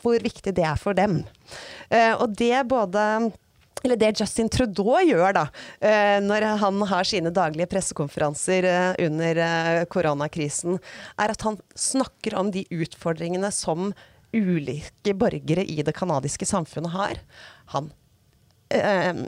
hvor 0.00 0.20
viktig 0.22 0.54
det 0.56 0.66
er 0.66 0.78
for 0.80 0.96
dem. 0.96 1.22
Eh, 1.88 2.12
og 2.14 2.36
det 2.38 2.68
både 2.70 3.06
eller 3.84 4.00
det 4.00 4.12
Justin 4.20 4.50
Trudeau 4.52 5.00
gjør, 5.04 5.32
da, 5.36 5.46
eh, 5.80 6.18
når 6.24 6.46
han 6.62 6.82
har 6.90 7.08
sine 7.08 7.32
daglige 7.34 7.70
pressekonferanser 7.70 8.68
eh, 8.68 9.06
under 9.06 9.42
eh, 9.46 9.82
koronakrisen, 9.90 10.78
er 11.20 11.34
at 11.34 11.46
han 11.46 11.58
snakker 11.78 12.36
om 12.40 12.52
de 12.54 12.66
utfordringene 12.70 13.52
som 13.54 13.92
ulike 14.36 15.14
borgere 15.18 15.64
i 15.66 15.82
det 15.82 15.96
canadiske 15.96 16.46
samfunnet 16.46 16.94
har. 16.94 17.18
Han 17.74 17.90
eh, 18.70 19.24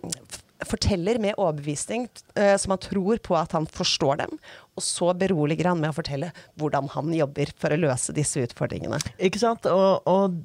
forteller 0.66 1.18
med 1.18 1.34
overbevisning 1.38 2.08
eh, 2.34 2.56
som 2.56 2.74
han 2.74 2.82
tror 2.82 3.18
på 3.24 3.36
at 3.38 3.52
han 3.56 3.66
forstår 3.66 4.22
dem, 4.22 4.38
og 4.76 4.84
så 4.84 5.10
beroliger 5.18 5.70
han 5.72 5.82
med 5.82 5.92
å 5.92 5.96
fortelle 5.96 6.30
hvordan 6.60 6.90
han 6.94 7.12
jobber 7.16 7.52
for 7.58 7.74
å 7.74 7.80
løse 7.80 8.14
disse 8.16 8.44
utfordringene. 8.46 9.00
Ikke 9.18 9.42
sant? 9.42 9.66
Og, 9.70 10.06
og 10.08 10.38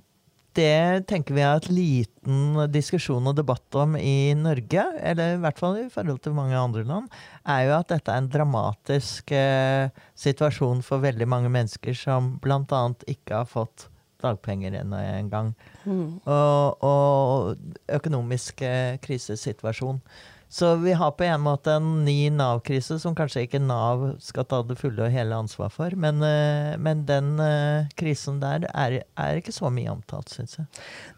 det 0.57 1.07
tenker 1.09 1.35
vi 1.37 1.43
er 1.45 1.59
et 1.59 1.69
liten 1.69 2.61
diskusjon 2.73 3.29
og 3.29 3.35
debatt 3.37 3.77
om 3.77 3.95
i 3.99 4.33
Norge, 4.37 4.85
eller 4.99 5.35
i 5.35 5.41
hvert 5.43 5.59
fall 5.61 5.77
i 5.83 5.89
forhold 5.93 6.21
til 6.23 6.35
mange 6.37 6.57
andre 6.57 6.83
land, 6.87 7.11
er 7.45 7.67
jo 7.67 7.75
at 7.77 7.91
dette 7.93 8.13
er 8.13 8.23
en 8.23 8.31
dramatisk 8.33 9.33
eh, 9.37 9.93
situasjon 10.17 10.81
for 10.85 11.03
veldig 11.05 11.29
mange 11.29 11.51
mennesker 11.53 11.97
som 11.97 12.35
bl.a. 12.43 12.81
ikke 13.05 13.43
har 13.43 13.49
fått 13.49 13.87
dagpenger 14.23 14.79
ennå 14.79 14.97
en 14.97 15.29
gang. 15.29 15.51
Mm. 15.85 16.17
Og, 16.25 16.83
og 16.83 17.93
økonomisk 17.99 18.65
eh, 18.65 18.97
krisesituasjon. 19.03 20.01
Så 20.49 20.75
vi 20.79 20.93
har 20.95 21.11
på 21.11 21.25
en 21.27 21.41
måte 21.43 21.73
en 21.75 22.05
ny 22.05 22.29
Nav-krise 22.31 22.95
som 23.03 23.15
kanskje 23.15 23.43
ikke 23.43 23.59
Nav 23.59 24.05
skal 24.23 24.45
ta 24.47 24.61
det 24.63 24.77
fulle 24.79 25.03
og 25.03 25.11
hele 25.11 25.35
ansvar 25.35 25.73
for. 25.73 25.91
Men, 25.99 26.21
eh, 26.23 26.77
men 26.79 27.03
den 27.07 27.33
uh, 27.41 27.89
krisen 27.99 28.39
der 28.39 28.63
er, 28.71 29.01
er, 29.03 29.39
ikke 29.41 29.51
så 29.55 29.67
mye 29.73 29.91
omtalt, 29.91 30.31
syns 30.31 30.55
jeg. 30.61 30.69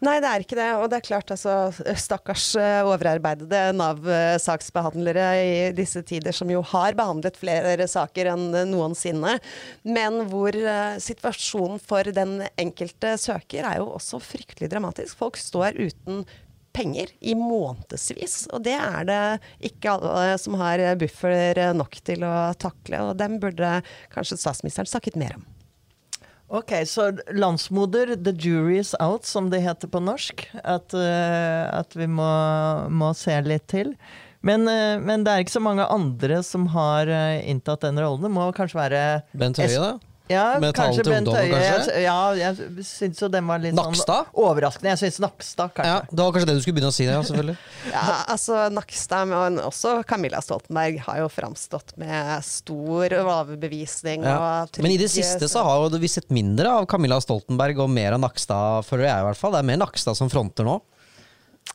Nei, 0.02 0.16
det 0.22 0.32
er 0.32 0.44
ikke 0.44 0.58
det. 0.58 0.68
Og 0.80 0.88
det 0.90 0.98
er 0.98 1.06
klart, 1.06 1.30
altså, 1.30 1.70
stakkars 1.94 2.48
uh, 2.58 2.82
overarbeidede 2.90 3.62
Nav-saksbehandlere 3.78 5.30
i 5.38 5.54
disse 5.78 6.02
tider, 6.02 6.34
som 6.34 6.50
jo 6.50 6.64
har 6.72 6.98
behandlet 6.98 7.38
flere 7.38 7.86
saker 7.90 8.32
enn 8.34 8.50
noensinne, 8.72 9.38
men 9.86 10.20
hvor 10.30 10.56
situasjonen 11.00 11.78
for 11.82 12.10
den 12.14 12.40
enkelte 12.58 13.14
søker 13.20 13.66
er 13.68 13.78
jo 13.78 13.92
også 13.94 14.18
fryktelig 14.22 14.72
dramatisk. 14.72 15.14
Folk 15.20 15.38
står 15.38 15.78
uten 15.78 16.24
penger 16.76 17.12
i 17.20 17.36
månedsvis. 17.38 18.44
Og 18.54 18.64
det 18.66 18.76
er 18.78 19.06
det 19.08 19.22
ikke 19.70 19.96
alle 19.96 20.34
som 20.40 20.58
har 20.60 20.82
buffer 21.00 21.62
nok 21.76 22.00
til 22.06 22.26
å 22.26 22.34
takle, 22.60 23.04
og 23.08 23.16
dem 23.20 23.38
burde 23.42 23.80
kanskje 24.14 24.40
statsministeren 24.40 24.90
snakket 24.90 25.18
mer 25.20 25.38
om. 25.38 25.48
Ok, 26.50 26.72
så 26.86 27.12
landsmoder, 27.30 28.16
the 28.24 28.32
jury 28.32 28.78
is 28.78 28.96
out, 29.00 29.24
som 29.24 29.50
det 29.50 29.60
heter 29.62 29.86
på 29.88 30.00
norsk. 30.02 30.48
At, 30.64 30.90
uh, 30.98 31.70
at 31.70 31.94
vi 31.94 32.08
må, 32.10 32.26
må, 32.90 33.12
se 33.14 33.36
litt 33.46 33.68
til. 33.70 33.92
Men, 34.42 34.66
uh, 34.66 34.98
men, 34.98 35.22
det 35.22 35.30
er 35.30 35.44
ikke 35.44 35.54
så 35.60 35.62
mange 35.62 35.86
andre 35.86 36.40
som 36.42 36.66
har 36.74 37.06
uh, 37.06 37.38
inntatt 37.46 37.86
den 37.86 38.02
rollen. 38.02 38.26
Det 38.26 38.32
må 38.34 38.48
kanskje 38.56 38.80
være 38.80 39.04
Bent 39.30 39.62
Høie, 39.62 39.78
da? 39.78 40.09
Ja, 40.30 40.44
med 40.62 40.74
kanskje 40.76 41.04
Bent 41.08 41.28
Høie. 41.28 41.50
kanskje? 41.50 41.94
Jeg, 41.96 42.04
ja, 42.04 42.18
jeg 42.38 42.84
syns 42.86 43.22
jo 43.22 43.28
den 43.32 43.48
var 43.50 43.62
litt 43.62 43.74
Nakstad? 43.76 44.28
sånn 44.28 44.44
overraskende. 44.44 44.92
Jeg 44.92 45.00
syns 45.02 45.18
Nakstad, 45.24 45.72
kanskje. 45.74 45.90
Ja, 45.90 45.98
det 46.06 46.26
var 46.26 46.36
kanskje 46.36 46.50
det 46.50 46.56
du 46.56 46.62
skulle 46.64 46.78
begynne 46.78 46.92
å 46.92 46.96
si, 46.96 47.06
ja, 47.08 47.16
selvfølgelig. 47.26 47.56
ja, 47.94 48.04
altså 48.36 48.60
Nakstad, 48.74 49.30
men 49.32 49.58
også 49.64 49.96
Camilla 50.08 50.42
Stoltenberg, 50.44 51.00
har 51.08 51.22
jo 51.24 51.30
framstått 51.32 51.96
med 52.00 52.46
stor 52.46 53.16
overbevisning 53.20 54.26
ja. 54.28 54.36
og 54.38 54.74
trygg 54.74 54.86
Men 54.86 54.94
i 54.94 55.00
det 55.02 55.10
siste 55.12 55.50
så 55.50 55.64
har 55.66 55.98
vi 55.98 56.12
sett 56.12 56.30
mindre 56.34 56.76
av 56.80 56.86
Camilla 56.90 57.18
Stoltenberg 57.22 57.82
og 57.82 57.90
mer 57.90 58.14
av 58.16 58.22
Nakstad, 58.22 58.86
føler 58.86 59.08
jeg 59.10 59.24
i 59.24 59.28
hvert 59.30 59.42
fall. 59.42 59.56
Det 59.56 59.64
er 59.64 59.70
mer 59.72 59.82
Nakstad 59.82 60.18
som 60.18 60.30
fronter 60.32 60.68
nå. 60.68 60.78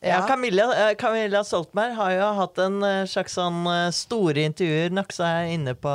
Ja, 0.06 0.28
Camilla, 0.28 0.90
eh, 0.90 0.96
Camilla, 0.96 1.44
Stoltenberg 1.44 1.96
har 1.98 2.12
jo 2.12 2.26
hatt 2.38 2.60
en 2.62 2.84
eh, 2.84 3.06
slags 3.10 3.38
sånn 3.40 3.64
eh, 3.72 3.88
store 3.96 4.44
intervjuer. 4.46 4.92
Naksa 4.94 5.30
er 5.40 5.54
inne 5.56 5.74
på 5.74 5.94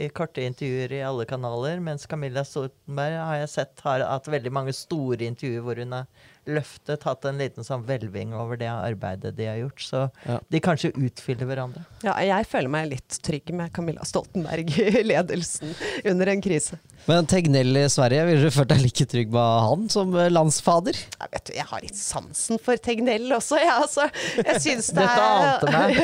i 0.00 0.06
korte 0.14 0.44
intervjuer 0.46 0.94
i 0.96 1.02
alle 1.04 1.26
kanaler. 1.28 1.82
Mens 1.84 2.06
Camilla 2.08 2.44
Stoltenberg 2.46 3.18
har 3.18 3.40
jeg 3.42 3.50
sett 3.52 3.82
har 3.84 4.06
hatt 4.06 4.30
veldig 4.32 4.54
mange 4.54 4.72
store 4.76 5.28
intervjuer 5.28 5.66
hvor 5.66 5.82
hun 5.82 5.92
har 5.98 6.30
løftet, 6.48 7.04
hatt 7.06 7.26
en 7.28 7.38
liten 7.40 7.66
sånn 7.66 7.84
hvelving 7.86 8.32
over 8.34 8.58
det 8.60 8.70
arbeidet 8.70 9.34
de 9.36 9.48
har 9.48 9.58
gjort. 9.60 9.82
Så 9.84 10.00
ja. 10.26 10.38
de 10.48 10.60
kanskje 10.62 10.92
utfyller 10.96 11.48
hverandre. 11.48 11.84
Ja, 12.02 12.16
jeg 12.24 12.48
føler 12.50 12.72
meg 12.72 12.90
litt 12.92 13.18
trygg 13.24 13.52
med 13.54 13.72
Camilla 13.74 14.06
Stoltenberg 14.08 14.72
i 14.82 15.04
ledelsen 15.06 15.74
under 16.08 16.32
en 16.32 16.42
krise. 16.44 16.78
Men 17.06 17.26
Tegnell 17.26 17.74
i 17.80 17.84
Sverige, 17.90 18.24
ville 18.28 18.46
du 18.46 18.54
følt 18.54 18.70
deg 18.70 18.82
like 18.84 19.06
trygg 19.10 19.32
med 19.34 19.62
han 19.66 19.88
som 19.90 20.12
landsfader? 20.14 20.98
Jeg, 20.98 21.30
vet, 21.32 21.52
jeg 21.58 21.66
har 21.70 21.82
litt 21.82 21.98
sansen 21.98 22.60
for 22.62 22.78
Tegnell 22.78 23.26
også, 23.34 23.58
jeg. 23.58 23.70
Ja, 23.72 23.78
altså, 23.80 24.04
jeg 24.36 24.60
syns 24.60 24.90
det 24.92 25.00
Dette 25.00 25.22
ante 25.24 25.70
meg. 25.72 25.96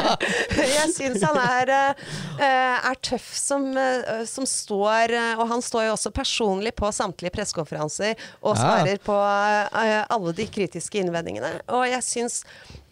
jeg 0.78 0.88
syns 0.96 1.26
han 1.26 1.38
er, 1.42 1.72
eh, 2.40 2.88
er 2.90 2.98
tøff 3.04 3.28
som, 3.36 3.66
eh, 3.78 4.22
som, 4.28 4.46
står 4.48 5.12
Og 5.36 5.44
han 5.50 5.62
står 5.62 5.86
jo 5.86 5.92
også 5.94 6.10
personlig 6.14 6.72
på 6.78 6.90
samtlige 6.94 7.34
pressekonferanser 7.34 8.16
og 8.40 8.56
svarer 8.58 8.96
ja. 8.96 9.02
på 9.04 9.18
Eh, 9.22 9.71
alle 9.72 10.32
de 10.36 10.46
kritiske 10.52 11.00
innvendingene. 11.00 11.54
Og 11.72 11.84
jeg 11.88 12.04
syns 12.06 12.40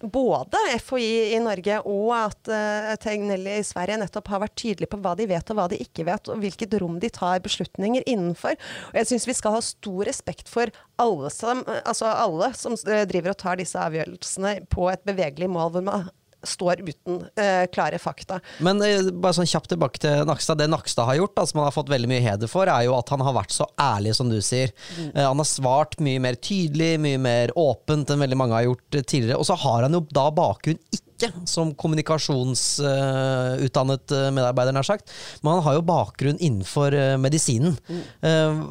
både 0.00 0.60
FHI 0.80 1.34
i 1.34 1.40
Norge 1.44 1.76
og 1.84 2.12
at 2.16 2.50
uh, 2.50 2.92
Tegnelli 3.02 3.58
i 3.60 3.66
Sverige 3.66 3.98
nettopp 4.00 4.30
har 4.32 4.42
vært 4.44 4.56
tydelige 4.56 4.90
på 4.90 5.00
hva 5.04 5.12
de 5.18 5.26
vet 5.28 5.52
og 5.52 5.58
hva 5.58 5.66
de 5.70 5.80
ikke 5.82 6.06
vet, 6.08 6.30
og 6.32 6.40
hvilket 6.40 6.78
rom 6.80 6.96
de 7.02 7.10
tar 7.12 7.42
beslutninger 7.44 8.06
innenfor. 8.08 8.56
Og 8.92 9.00
jeg 9.00 9.10
syns 9.10 9.28
vi 9.28 9.36
skal 9.36 9.58
ha 9.58 9.64
stor 9.64 10.08
respekt 10.08 10.48
for 10.52 10.72
alle 11.00 11.32
som, 11.34 11.62
altså 11.84 12.08
alle 12.12 12.52
som 12.56 12.76
driver 12.80 13.34
og 13.34 13.40
tar 13.40 13.60
disse 13.60 13.80
avgjørelsene 13.80 14.56
på 14.72 14.88
et 14.92 15.04
bevegelig 15.08 15.50
mål 15.52 15.76
hvor 15.76 15.86
man 15.86 16.08
står 16.46 16.82
uten 16.88 17.16
uh, 17.26 17.66
klare 17.72 17.98
fakta. 18.00 18.40
Men 18.64 18.80
uh, 18.82 19.10
bare 19.12 19.34
sånn 19.36 19.50
kjapt 19.50 19.68
tilbake 19.72 19.98
til 20.02 20.24
Nakstad. 20.28 20.58
Det 20.60 20.68
Nakstad 20.70 21.06
har 21.08 21.16
gjort, 21.20 21.38
som 21.50 21.58
han 21.60 21.68
har 21.68 21.76
fått 21.76 21.92
veldig 21.92 22.10
mye 22.10 22.24
heder 22.24 22.48
for, 22.50 22.64
er 22.70 22.82
jo 22.86 22.96
at 22.96 23.08
han 23.12 23.24
har 23.26 23.34
vært 23.36 23.52
så 23.54 23.66
ærlig, 23.80 24.12
som 24.18 24.28
du 24.32 24.40
sier. 24.44 24.70
Mm. 24.96 25.10
Uh, 25.14 25.24
han 25.28 25.40
har 25.42 25.48
svart 25.48 25.94
mye 26.02 26.20
mer 26.22 26.34
tydelig, 26.40 26.92
mye 27.02 27.18
mer 27.20 27.46
åpent 27.58 28.10
enn 28.10 28.24
veldig 28.24 28.38
mange 28.40 28.56
har 28.56 28.68
gjort 28.70 28.90
tidligere. 29.02 29.40
Og 29.40 29.46
så 29.48 29.54
har 29.60 29.80
han 29.86 29.96
jo 29.96 30.02
da 30.10 30.26
bakgrunn 30.34 30.80
ikke 30.88 31.28
som 31.44 31.74
kommunikasjonsutdannet 31.76 34.06
medarbeider, 34.32 34.72
nær 34.72 34.88
sagt, 34.88 35.12
men 35.42 35.52
han 35.52 35.64
har 35.66 35.74
jo 35.76 35.84
bakgrunn 35.84 36.40
innenfor 36.40 36.88
medisinen. 37.20 37.76
Mm. 37.92 38.04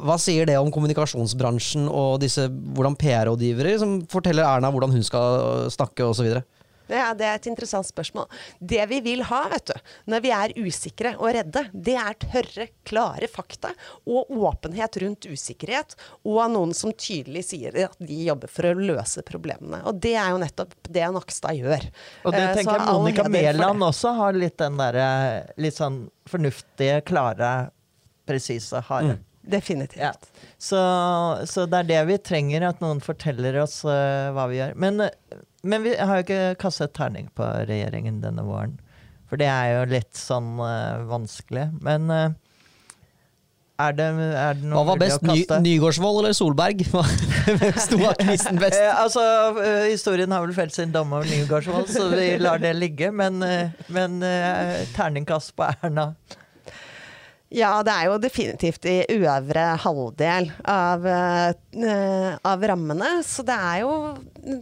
hva 0.02 0.16
sier 0.18 0.42
det 0.50 0.58
om 0.58 0.72
kommunikasjonsbransjen 0.74 1.86
og 1.86 2.18
disse, 2.24 2.50
hvordan 2.50 2.98
PR-rådgivere 2.98 3.78
som 3.78 4.02
forteller 4.10 4.42
Erna 4.48 4.74
hvordan 4.74 4.90
hun 4.96 5.04
skal 5.06 5.70
snakke 5.70 6.02
osv.? 6.10 6.42
Ja, 6.90 7.10
det 7.16 7.26
er 7.26 7.38
et 7.38 7.48
interessant 7.50 7.88
spørsmål. 7.88 8.26
Det 8.58 8.82
vi 8.90 9.00
vil 9.04 9.24
ha, 9.28 9.40
vet 9.52 9.70
du, 9.70 9.92
når 10.10 10.24
vi 10.24 10.32
er 10.34 10.54
usikre 10.58 11.14
og 11.18 11.32
redde, 11.36 11.64
det 11.72 11.96
er 12.00 12.18
tørre, 12.24 12.68
klare 12.86 13.30
fakta 13.30 13.72
og 14.08 14.30
åpenhet 14.34 15.00
rundt 15.04 15.28
usikkerhet. 15.30 15.96
Og 16.26 16.42
noen 16.52 16.74
som 16.76 16.92
tydelig 16.92 17.46
sier 17.50 17.76
at 17.86 17.98
de 17.98 18.20
jobber 18.26 18.50
for 18.50 18.70
å 18.70 18.74
løse 18.76 19.24
problemene. 19.26 19.82
Og 19.88 20.00
det 20.02 20.16
er 20.18 20.32
jo 20.34 20.42
nettopp 20.42 20.76
det 20.88 21.08
Nakstad 21.14 21.58
gjør. 21.58 21.88
Og 22.24 22.36
det 22.36 22.44
eh, 22.44 22.54
tenker 22.58 22.78
jeg 22.78 22.86
Monica 22.90 23.26
Mæland 23.30 23.88
også 23.90 24.14
har 24.18 24.38
litt 24.38 24.58
den 24.60 24.78
derre 24.80 25.08
litt 25.60 25.78
sånn 25.78 26.04
fornuftige, 26.30 27.00
klare, 27.06 27.70
presise, 28.28 28.82
harde. 28.90 29.18
Mm. 29.18 29.26
Definitivt. 29.50 30.02
Ja. 30.02 30.12
Så, 30.58 30.80
så, 31.46 31.64
det 31.66 31.78
er 31.78 31.88
det 31.88 32.00
vi 32.10 32.18
trenger, 32.22 32.66
at 32.68 32.82
noen 32.84 33.00
forteller 33.02 33.56
oss 33.62 33.80
uh, 33.88 34.30
hva 34.36 34.46
vi 34.50 34.60
gjør. 34.60 34.76
Men 34.80 35.06
uh, 35.06 35.08
men 35.62 35.84
vi 35.84 35.96
har 35.96 36.20
jo 36.20 36.24
ikke 36.24 36.60
kastet 36.60 36.94
terning 36.96 37.28
på 37.36 37.46
regjeringen 37.68 38.22
denne 38.22 38.44
våren. 38.46 38.78
For 39.30 39.38
det 39.40 39.46
er 39.46 39.74
jo 39.76 39.82
litt 39.92 40.16
sånn 40.18 40.56
uh, 40.58 41.02
vanskelig. 41.06 41.68
Men 41.86 42.08
uh, 42.10 42.32
er, 43.80 43.94
det, 43.96 44.08
er 44.10 44.58
det, 44.58 44.66
noe 44.66 44.80
Hva 44.80 44.86
var 44.90 45.02
best, 45.04 45.22
Ny, 45.24 45.44
Nygårdsvold 45.62 46.22
eller 46.24 46.34
Solberg? 46.36 46.82
Hvem 47.46 47.78
sto 47.78 48.00
av 48.08 48.18
kvisten 48.18 48.58
best? 48.60 48.80
Uh, 48.80 48.90
altså, 49.04 49.22
Historien 49.86 50.34
har 50.34 50.42
vel 50.44 50.56
felt 50.56 50.74
sin 50.74 50.92
dom 50.96 51.14
over 51.14 51.30
Nygårdsvold, 51.30 51.92
så 51.92 52.08
vi 52.16 52.32
lar 52.42 52.62
det 52.62 52.74
ligge. 52.80 53.12
Men, 53.14 53.38
men 53.92 54.20
terningkast 54.96 55.54
på 55.54 55.70
Erna. 55.70 56.10
Ja, 57.50 57.70
det 57.82 57.90
er 57.90 58.06
jo 58.06 58.18
definitivt 58.22 58.84
i 58.86 59.00
øvre 59.16 59.64
halvdel 59.82 60.52
av, 60.70 61.02
uh, 61.02 62.36
av 62.46 62.66
rammene. 62.70 63.08
Så 63.26 63.42
det 63.46 63.56
er 63.56 63.80
jo 63.82 63.94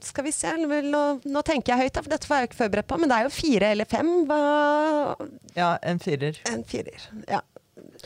Skal 0.06 0.24
vi 0.26 0.32
se, 0.32 0.54
nå, 0.56 1.02
nå, 1.20 1.42
tenker 1.46 1.74
jeg 1.74 1.84
høyt, 1.84 2.00
for 2.00 2.14
dette 2.14 2.30
var 2.30 2.42
jeg 2.42 2.50
ikke 2.50 2.60
forberedt 2.62 2.88
på. 2.88 2.98
Men 3.00 3.12
det 3.12 3.18
er 3.18 3.28
jo 3.28 3.34
fire 3.36 3.72
eller 3.76 3.88
fem. 3.88 4.08
Hva? 4.28 4.40
Ja, 5.58 5.74
en 5.84 6.00
firer. 6.02 6.40
En 6.48 6.64
firer, 6.66 7.04
ja. 7.28 7.42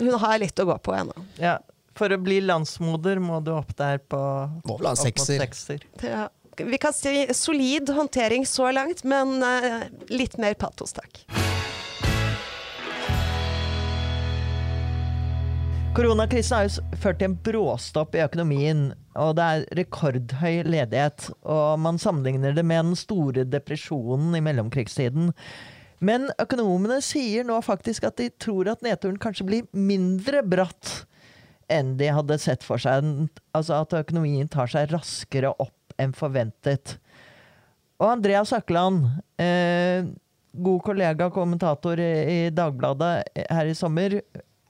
Hun 0.01 0.17
har 0.19 0.41
litt 0.43 0.59
å 0.59 0.67
gå 0.67 0.77
på 0.83 0.97
ennå. 0.99 1.15
Ja. 1.39 1.61
For 1.97 2.11
å 2.11 2.19
bli 2.19 2.41
landsmoder 2.43 3.21
må 3.23 3.39
du 3.45 3.53
opp 3.55 3.75
der 3.79 4.01
på 4.01 4.19
Må 4.67 4.79
vel 4.81 4.91
ha 4.91 4.97
sekser. 4.99 5.39
sekser. 5.45 5.85
Ja. 6.03 6.27
Vi 6.59 6.79
kan 6.81 6.93
si 6.93 7.27
solid 7.37 7.89
håndtering 7.95 8.45
så 8.49 8.73
langt, 8.75 9.07
men 9.09 9.39
uh, 9.41 9.87
litt 10.11 10.37
mer 10.43 10.59
patos, 10.59 10.97
takk. 10.99 11.23
Koronakrisen 15.93 16.57
har 16.57 16.69
jo 16.71 16.99
ført 17.03 17.19
til 17.21 17.29
en 17.29 17.35
bråstopp 17.45 18.15
i 18.17 18.23
økonomien, 18.25 18.87
og 19.13 19.35
det 19.37 19.45
er 19.45 19.65
rekordhøy 19.77 20.63
ledighet. 20.65 21.27
Og 21.45 21.83
man 21.85 21.99
sammenligner 22.01 22.55
det 22.57 22.63
med 22.65 22.87
den 22.87 22.97
store 22.97 23.43
depresjonen 23.45 24.33
i 24.39 24.41
mellomkrigstiden. 24.41 25.35
Men 26.01 26.31
økonomene 26.41 26.97
sier 27.05 27.45
nå 27.45 27.59
faktisk 27.61 28.07
at 28.09 28.17
de 28.23 28.31
tror 28.41 28.71
at 28.73 28.81
nedturen 28.81 29.19
kanskje 29.21 29.45
blir 29.51 29.67
mindre 29.77 30.41
bratt 30.41 31.03
enn 31.73 31.99
de 32.01 32.09
hadde 32.09 32.39
sett 32.41 32.65
for 32.65 32.81
seg. 32.81 33.29
Altså 33.53 33.83
at 33.83 33.93
økonomien 34.01 34.49
tar 34.49 34.73
seg 34.73 34.95
raskere 34.95 35.51
opp 35.53 35.97
enn 36.01 36.15
forventet. 36.17 36.95
Og 38.01 38.15
Andreas 38.15 38.55
Økland, 38.57 39.11
eh, 39.37 40.09
god 40.57 40.81
kollega 40.89 41.29
og 41.29 41.37
kommentator 41.37 42.01
i, 42.01 42.49
Dagbladet 42.49 43.13
her 43.45 43.69
i 43.69 43.77
sommer, 43.77 44.17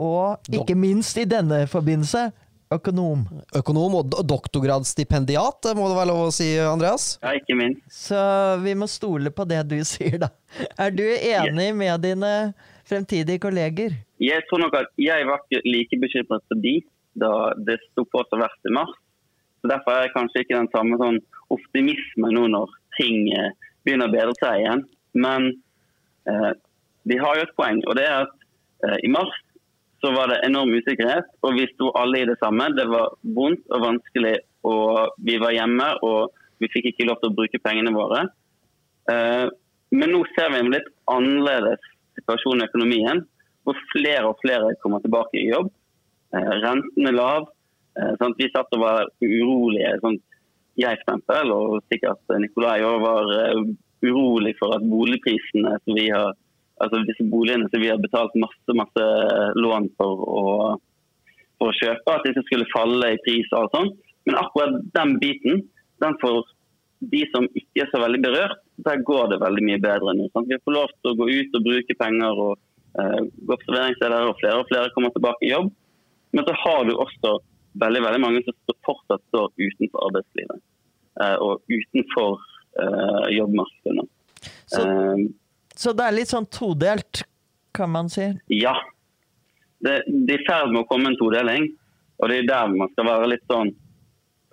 og 0.02 0.52
ikke 0.52 0.76
minst 0.78 1.18
i 1.20 1.26
denne 1.28 1.64
forbindelse 1.70 2.30
økonom. 2.72 3.24
Økonom 3.56 3.96
og 4.00 4.14
doktorgradsstipendiat, 4.28 5.72
må 5.76 5.88
det 5.90 5.98
være 5.98 6.10
lov 6.10 6.22
å 6.26 6.34
si, 6.34 6.48
Andreas? 6.60 7.16
Ja, 7.22 7.34
ikke 7.38 7.56
minst. 7.58 7.84
Så 7.92 8.20
vi 8.62 8.74
må 8.78 8.88
stole 8.90 9.32
på 9.34 9.46
det 9.48 9.62
du 9.70 9.78
sier, 9.92 10.18
da. 10.24 10.32
Er 10.80 10.94
du 10.94 11.04
enig 11.04 11.68
yes. 11.70 11.78
med 11.78 12.06
dine 12.06 12.32
fremtidige 12.88 13.42
kolleger? 13.42 13.96
Jeg 14.22 14.46
tror 14.48 14.64
nok 14.64 14.76
at 14.78 14.90
jeg 15.00 15.28
var 15.28 15.42
ikke 15.44 15.62
like 15.66 16.00
bekymret 16.02 16.44
for 16.48 16.64
de 16.64 16.80
da 17.18 17.52
det 17.60 17.78
sto 17.90 18.06
på 18.08 18.22
som 18.28 18.40
verst 18.40 18.68
i 18.68 18.72
mars. 18.72 18.92
Så 19.60 19.70
Derfor 19.70 19.94
er 19.94 20.06
jeg 20.06 20.16
kanskje 20.16 20.42
ikke 20.42 20.58
den 20.58 20.70
samme 20.72 20.98
sånn 20.98 21.20
optimisme 21.52 22.30
nå 22.34 22.48
når 22.50 22.72
ting 22.96 23.28
eh, 23.36 23.52
begynner 23.84 24.10
å 24.10 24.14
bedre 24.14 24.34
seg 24.40 24.62
igjen. 24.62 24.84
Men 25.14 25.50
eh, 26.30 26.52
de 27.08 27.18
har 27.20 27.38
jo 27.38 27.44
et 27.46 27.56
poeng, 27.58 27.82
og 27.86 27.98
det 27.98 28.06
er 28.08 28.24
at 28.24 28.32
eh, 28.88 28.98
i 29.06 29.10
mars 29.12 29.34
så 30.02 30.10
var 30.10 30.32
det 30.32 30.40
enorm 30.46 30.72
usikkerhet, 30.74 31.28
og 31.46 31.54
vi 31.54 31.68
sto 31.70 31.92
alle 31.98 32.22
i 32.22 32.26
det 32.26 32.38
samme. 32.40 32.66
Det 32.74 32.88
var 32.90 33.12
vondt 33.36 33.68
og 33.70 33.84
vanskelig, 33.84 34.34
og 34.66 35.14
vi 35.22 35.36
var 35.42 35.54
hjemme 35.54 35.88
og 36.06 36.32
vi 36.62 36.70
fikk 36.70 36.90
ikke 36.90 37.06
lov 37.08 37.20
til 37.20 37.30
å 37.30 37.36
bruke 37.38 37.60
pengene 37.62 37.94
våre. 37.94 38.24
Eh, 39.10 39.46
men 39.94 40.12
nå 40.14 40.22
ser 40.34 40.50
vi 40.52 40.60
en 40.62 40.72
litt 40.74 40.90
annerledes 41.10 41.86
situasjon 42.18 42.62
i 42.62 42.66
økonomien, 42.68 43.22
hvor 43.62 43.78
flere 43.92 44.26
og 44.30 44.42
flere 44.42 44.74
kommer 44.82 45.02
tilbake 45.02 45.38
i 45.38 45.48
jobb. 45.50 45.70
Eh, 46.34 46.52
renten 46.64 47.10
er 47.10 47.18
lav. 47.18 47.50
Sånn 47.92 48.32
vi 48.38 48.46
satt 48.48 48.70
og 48.72 48.80
var 48.80 49.08
urolige. 49.20 49.98
Sånn, 50.00 50.14
jeg 50.80 50.96
for 51.04 51.50
og 51.52 51.82
sikkert 51.92 52.30
Nikolai 52.40 52.78
var 52.80 53.28
urolig 54.00 54.54
for 54.56 54.72
at 54.72 54.86
boligprisene 54.88 55.74
som 55.82 55.98
vi 55.98 56.06
har 56.08 56.32
altså 56.82 57.02
disse 57.08 57.26
boligene 57.30 57.68
som 57.70 57.82
vi 57.82 57.90
har 57.90 58.00
betalt 58.02 58.34
masse 58.42 58.76
masse 58.78 59.04
lån 59.58 59.90
for 60.00 60.24
å, 60.26 60.46
for 61.60 61.70
å 61.70 61.76
kjøpe, 61.78 62.16
at 62.16 62.26
disse 62.26 62.42
skulle 62.48 62.70
falle 62.72 63.12
i 63.14 63.20
pris 63.26 63.52
og 63.58 63.70
sånn. 63.74 63.92
Men 64.28 64.38
akkurat 64.38 64.82
den 64.96 65.16
biten, 65.22 65.62
den 66.02 66.18
for 66.22 66.46
de 67.12 67.22
som 67.32 67.46
ikke 67.58 67.84
er 67.84 67.90
så 67.90 68.00
veldig 68.02 68.20
berørt, 68.22 68.60
der 68.86 69.02
går 69.06 69.32
det 69.32 69.40
veldig 69.42 69.64
mye 69.66 69.80
bedre 69.82 70.14
nå. 70.16 70.28
Sant? 70.34 70.50
Vi 70.50 70.60
får 70.62 70.76
lov 70.76 70.92
til 70.94 71.12
å 71.12 71.18
gå 71.18 71.28
ut 71.30 71.56
og 71.58 71.64
bruke 71.66 71.96
penger 71.98 72.42
og 72.46 72.52
uh, 72.98 73.20
gå 73.22 73.56
på 73.56 73.66
serveringssteder, 73.66 74.28
og 74.28 74.38
flere 74.40 74.60
og 74.62 74.68
flere 74.70 74.92
kommer 74.94 75.14
tilbake 75.14 75.46
i 75.46 75.52
jobb. 75.52 75.72
Men 76.32 76.46
så 76.48 76.54
har 76.62 76.86
du 76.88 76.94
også 76.94 77.36
veldig 77.82 78.02
veldig 78.04 78.22
mange 78.22 78.42
som 78.46 78.78
fortsatt 78.86 79.22
står 79.30 79.52
utenfor 79.58 80.08
arbeidslivet 80.08 80.58
uh, 81.22 81.36
og 81.42 81.72
utenfor 81.72 82.36
uh, 82.38 83.26
jobbmarkedet. 83.32 84.08
Så, 84.72 84.82
så 85.82 85.92
det 85.98 86.06
er 86.06 86.14
litt 86.14 86.30
sånn 86.30 86.46
todelt, 86.52 87.24
kan 87.74 87.90
man 87.90 88.10
si? 88.12 88.28
Ja. 88.54 88.74
Det, 89.82 90.02
det 90.06 90.36
er 90.36 90.42
i 90.42 90.46
ferd 90.46 90.70
med 90.70 90.84
å 90.84 90.88
komme 90.90 91.10
en 91.10 91.18
todeling. 91.18 91.72
Og 92.22 92.30
det 92.30 92.42
er 92.42 92.50
der 92.50 92.70
man 92.70 92.90
skal 92.92 93.08
være 93.08 93.32
litt 93.32 93.42
sånn 93.50 93.72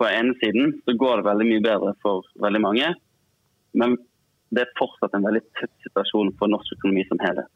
På 0.00 0.08
ene 0.08 0.32
siden 0.40 0.72
så 0.86 0.94
går 0.96 1.20
det 1.20 1.26
veldig 1.28 1.46
mye 1.46 1.62
bedre 1.62 1.90
for 2.02 2.24
veldig 2.40 2.60
mange. 2.64 2.86
Men 3.76 3.98
det 4.50 4.64
er 4.64 4.78
fortsatt 4.78 5.12
en 5.14 5.26
veldig 5.26 5.42
tøff 5.58 5.70
situasjon 5.84 6.32
for 6.40 6.50
norsk 6.50 6.72
økonomi 6.78 7.04
som 7.10 7.20
helhet. 7.22 7.50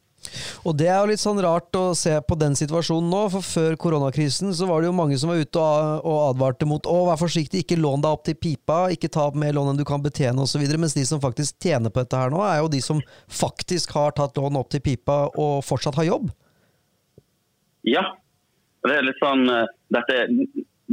Og 0.64 0.72
Det 0.80 0.86
er 0.88 0.96
jo 1.02 1.10
litt 1.10 1.20
sånn 1.20 1.40
rart 1.44 1.76
å 1.76 1.92
se 1.98 2.14
på 2.24 2.36
den 2.40 2.54
situasjonen 2.56 3.10
nå, 3.12 3.20
for 3.34 3.44
før 3.44 3.74
koronakrisen 3.80 4.54
så 4.56 4.68
var 4.68 4.80
det 4.80 4.88
jo 4.88 4.96
mange 4.96 5.18
som 5.20 5.28
var 5.28 5.42
ute 5.42 5.60
og 5.60 6.16
advarte 6.30 6.68
mot 6.68 6.88
å 6.88 6.96
vær 7.10 7.20
forsiktig, 7.20 7.64
ikke 7.64 7.76
lån 7.76 8.00
deg 8.04 8.16
opp 8.16 8.24
til 8.24 8.38
pipa, 8.40 8.78
ikke 8.94 9.12
ta 9.12 9.26
opp 9.28 9.36
mer 9.36 9.52
lån 9.56 9.74
enn 9.74 9.82
du 9.82 9.84
kan 9.88 10.02
betjene 10.04 10.40
osv. 10.40 10.64
Mens 10.80 10.96
de 10.96 11.04
som 11.04 11.20
faktisk 11.20 11.60
tjener 11.60 11.92
på 11.92 12.00
dette 12.00 12.16
her 12.16 12.32
nå, 12.32 12.40
er 12.48 12.62
jo 12.62 12.72
de 12.72 12.80
som 12.84 13.04
faktisk 13.28 13.92
har 13.98 14.16
tatt 14.16 14.40
lån 14.40 14.56
opp 14.62 14.72
til 14.72 14.80
pipa 14.84 15.18
og 15.36 15.60
fortsatt 15.68 16.00
har 16.00 16.08
jobb. 16.08 16.32
Ja, 17.84 18.06
det 18.88 18.96
er 18.96 19.04
litt 19.04 19.20
sånn 19.20 19.44
eh, 19.52 19.66
Dette, 19.92 20.22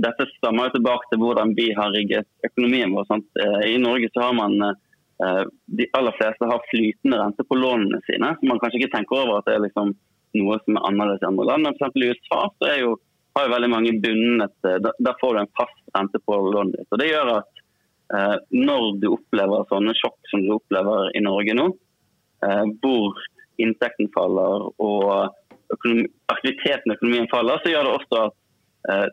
dette 0.03 0.25
stammer 0.36 0.67
jo 0.67 0.75
tilbake 0.75 1.07
til 1.10 1.21
hvordan 1.23 1.55
vi 1.55 1.71
har 1.77 1.95
rigget 1.95 2.27
økonomien 2.43 2.91
vår. 2.91 3.07
Sant? 3.07 3.29
Eh, 3.39 3.69
I 3.71 3.77
Norge 3.79 4.12
så 4.12 4.27
har 4.27 4.36
man 4.36 4.60
Eh, 4.60 4.73
de 5.21 5.86
aller 5.97 6.15
fleste 6.17 6.47
har 6.49 6.63
flytende 6.71 7.17
rente 7.19 7.43
på 7.45 7.57
lånene 7.60 7.99
sine. 8.07 8.31
så 8.39 8.47
Man 8.49 8.62
kanskje 8.62 8.79
ikke 8.79 8.95
tenker 8.95 9.19
over 9.21 9.38
at 9.38 9.49
det 9.49 9.57
er 9.57 9.65
liksom 9.67 9.91
noe 10.39 10.60
som 10.63 10.77
er 10.77 10.88
annerledes 10.88 11.23
i 11.23 11.29
andre 11.29 11.47
land. 11.49 11.67
Men 11.67 11.77
f.eks. 11.77 11.97
i 11.97 12.12
USA 12.12 12.41
så 12.55 12.71
jo, 12.79 12.93
har 13.36 13.47
jo 13.47 13.53
veldig 13.55 13.71
mange 13.71 13.95
bundet 14.03 14.69
eh, 14.69 14.79
Der 14.81 15.19
får 15.21 15.36
du 15.36 15.41
en 15.41 15.53
fast 15.60 15.84
rente 15.97 16.21
på 16.25 16.39
lånet 16.47 16.79
ditt. 16.79 16.89
Og 16.91 17.01
Det 17.01 17.10
gjør 17.10 17.34
at 17.38 17.63
eh, 18.15 18.38
når 18.55 18.88
du 19.03 19.12
opplever 19.12 19.69
sånne 19.71 19.95
sjokk 19.99 20.31
som 20.31 20.45
du 20.45 20.55
opplever 20.57 21.12
i 21.17 21.23
Norge 21.25 21.57
nå, 21.57 21.69
eh, 22.47 22.65
hvor 22.84 23.23
inntekten 23.62 24.10
faller 24.15 24.69
og 24.81 25.10
økonomi, 25.71 26.07
aktiviteten 26.34 26.91
i 26.91 26.97
økonomien 26.97 27.31
faller, 27.31 27.62
så 27.62 27.73
gjør 27.73 27.88
det 27.88 27.97
også 27.99 28.21
at 28.25 28.38
eh, 28.91 29.07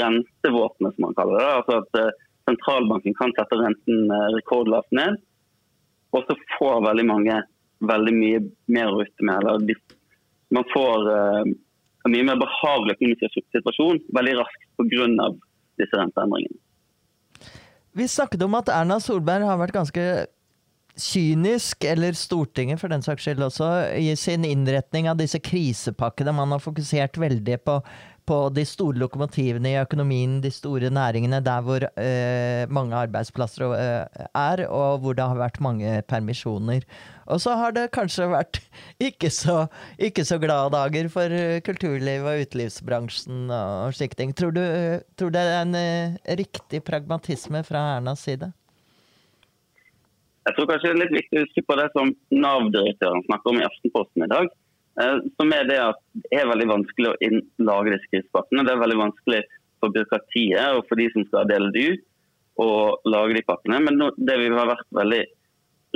rentevåpenet, 0.00 0.94
som 0.94 1.06
man 1.06 1.16
kaller 1.18 1.38
det, 1.38 1.50
altså 1.58 1.80
at 1.82 1.98
eh, 2.00 2.28
sentralbanken 2.48 3.14
kan 3.18 3.34
sette 3.36 3.58
renten 3.58 4.08
rekordlavt 4.34 4.96
ned 4.96 5.18
og 6.10 6.24
så 6.26 6.36
får 6.58 6.84
veldig 6.88 7.06
mange 7.08 7.40
veldig 7.80 8.14
mye 8.16 8.40
mer 8.72 8.90
å 8.90 9.00
rutte 9.00 9.26
med. 9.26 9.40
Eller 9.40 9.68
de, 9.68 9.76
man 10.54 10.66
får 10.72 11.06
uh, 11.08 11.52
en 12.04 12.14
mye 12.14 12.26
mer 12.26 12.40
behagelig 12.40 12.96
økonomisk 12.98 13.38
situasjon 13.56 14.02
veldig 14.16 14.34
raskt 14.40 14.66
pga. 14.80 15.30
disse 15.80 15.96
renteendringene. 15.96 16.60
Vi 17.96 18.06
snakket 18.06 18.42
om 18.46 18.54
at 18.54 18.68
Erna 18.70 19.00
Solberg 19.02 19.46
har 19.48 19.58
vært 19.58 19.74
ganske 19.74 20.04
kynisk, 21.00 21.84
eller 21.88 22.12
Stortinget 22.18 22.80
for 22.80 22.92
den 22.92 23.02
saks 23.02 23.24
skyld 23.24 23.42
også, 23.42 23.68
i 23.96 24.12
sin 24.18 24.44
innretning 24.44 25.08
av 25.08 25.18
disse 25.18 25.40
krisepakkene. 25.40 26.34
Man 26.36 26.52
har 26.52 26.62
fokusert 26.62 27.16
veldig 27.18 27.56
på 27.64 27.78
på 28.30 28.38
de 28.54 28.62
store 28.68 29.00
lokomotivene 29.02 29.72
i 29.72 29.78
økonomien, 29.80 30.36
de 30.42 30.52
store 30.54 30.90
næringene, 30.94 31.40
der 31.42 31.64
hvor 31.66 31.86
eh, 31.88 32.62
mange 32.70 32.94
arbeidsplasser 32.94 33.64
eh, 33.74 34.26
er, 34.38 34.62
og 34.68 35.00
hvor 35.02 35.16
det 35.18 35.26
har 35.26 35.40
vært 35.40 35.58
mange 35.64 35.96
permisjoner. 36.10 36.86
Og 37.30 37.42
så 37.42 37.56
har 37.58 37.74
det 37.74 37.88
kanskje 37.94 38.28
vært 38.30 38.60
ikke 39.10 39.32
så, 39.34 39.64
ikke 39.98 40.24
så 40.28 40.38
glade 40.42 40.70
dager 40.76 41.10
for 41.10 41.34
kulturliv 41.66 42.28
og 42.30 42.46
utelivsbransjen 42.46 43.50
og 43.50 43.98
slike 43.98 44.18
ting. 44.20 44.34
Tror 44.38 44.54
du, 44.54 44.62
tror 45.18 45.34
det 45.34 45.42
er 45.42 45.60
en 45.64 45.76
eh, 45.78 46.18
riktig 46.38 46.84
pragmatisme 46.86 47.64
fra 47.66 47.96
Ernas 47.98 48.22
side? 48.28 48.52
Jeg 50.46 50.56
tror 50.56 50.70
kanskje 50.70 50.88
det 50.88 50.94
er 50.94 51.02
litt 51.02 51.18
viktig 51.18 51.38
å 51.38 51.44
huske 51.44 51.62
på 51.66 51.76
det 51.82 51.90
som 51.92 52.14
Nav-direktøren 52.32 53.26
snakker 53.26 53.52
om 53.52 53.58
i 53.60 53.66
Aftenposten 53.66 54.24
i 54.24 54.30
dag. 54.30 54.54
Eh, 54.98 55.18
som 55.38 55.52
er 55.54 55.66
det 55.68 55.78
at 55.82 56.00
det 56.24 56.40
er 56.40 56.50
veldig 56.50 56.68
vanskelig 56.70 57.12
å 57.12 57.32
lage 57.70 57.94
disse 57.94 58.10
krisepakkene. 58.12 58.66
Det 58.66 58.74
er 58.74 58.82
veldig 58.82 59.00
vanskelig 59.00 59.42
for 59.80 59.94
byråkratiet 59.94 60.76
og 60.76 60.86
for 60.88 61.00
de 61.00 61.08
som 61.14 61.26
skal 61.28 61.50
dele 61.50 61.70
det 61.74 61.84
ut, 61.94 62.06
å 62.60 62.70
lage 63.08 63.38
de 63.38 63.44
pakkene. 63.46 63.78
Men 63.86 64.02
det 64.18 64.36
vi 64.40 64.50
har 64.52 64.68
vært 64.68 64.90
veldig 64.96 65.22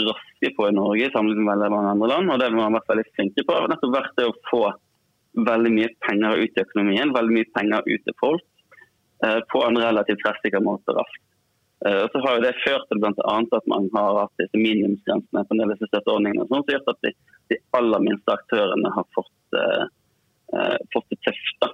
raske 0.05 0.51
på 0.57 0.69
i 0.69 0.75
Norge 0.75 1.11
sammenlignet 1.13 1.45
med 1.45 1.53
veldig 1.53 1.75
mange 1.75 1.93
andre 1.95 2.09
land, 2.15 2.33
og 2.33 2.41
det 2.41 2.49
vi 2.55 2.63
har 2.63 2.73
vært 2.75 2.91
veldig 2.93 3.07
flinke 3.13 3.45
på, 3.45 3.55
har 3.55 3.71
nettopp 3.71 3.95
vært 3.95 4.17
det 4.19 4.31
å 4.31 4.39
få 4.49 4.63
veldig 5.51 5.73
mye 5.75 5.93
penger 6.07 6.41
ut 6.41 6.59
i 6.59 6.65
økonomien, 6.65 7.15
veldig 7.15 7.37
mye 7.37 7.53
penger 7.59 7.87
ut 7.91 8.05
til 8.07 8.17
folk, 8.23 8.45
eh, 9.27 9.41
på 9.51 9.63
en 9.67 9.79
relativt 9.83 10.23
treffsikker 10.23 10.63
måte 10.63 10.95
raskt. 10.95 11.23
Eh, 11.85 12.01
og 12.05 12.09
så 12.13 12.23
har 12.25 12.37
jo 12.37 12.45
det 12.47 12.55
ført 12.63 12.87
til 12.89 13.01
bl.a. 13.03 13.37
at 13.59 13.71
man 13.71 13.89
har 13.95 14.21
hatt 14.23 14.41
disse 14.41 14.59
minimumsgrensene 14.59 15.45
på 15.45 15.55
en 15.55 15.63
del 15.63 15.75
av 15.75 15.83
støtteordningene, 15.83 16.47
som 16.49 16.61
har 16.61 16.77
gjort 16.79 16.93
at 16.95 17.03
de, 17.07 17.13
de, 17.55 17.61
aller 17.79 18.03
minste 18.03 18.35
aktørene 18.35 18.93
har 18.97 19.07
fått, 19.17 19.59
uh, 19.59 19.87
uh, 20.55 20.77
fått 20.95 21.15
det 21.15 21.21
tøft. 21.29 21.71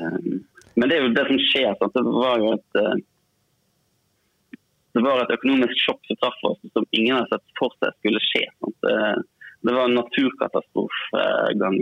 Um, 0.00 0.42
men 0.74 0.88
det 0.88 0.98
er 0.98 1.06
jo 1.06 1.14
det 1.16 1.26
som 1.30 1.40
skjer. 1.50 1.72
Sant? 1.78 1.96
Det 1.96 2.14
var 2.18 2.42
jo 2.42 2.52
et 2.56 2.80
uh, 2.80 2.94
det 4.92 5.00
var 5.00 5.22
et 5.22 5.32
økonomisk 5.32 5.78
sjokk 5.86 6.02
som 6.08 6.18
traff 6.20 6.42
oss 6.50 6.72
som 6.72 6.84
ingen 6.90 7.16
hadde 7.16 7.38
sett 7.38 7.54
for 7.56 7.72
seg 7.80 7.94
skulle 7.96 8.20
skje. 8.26 8.42
Det, 8.60 8.96
det, 9.64 9.72
var 9.72 9.86
en 9.86 9.96
naturkatastrofe 9.96 11.22
gang, 11.60 11.78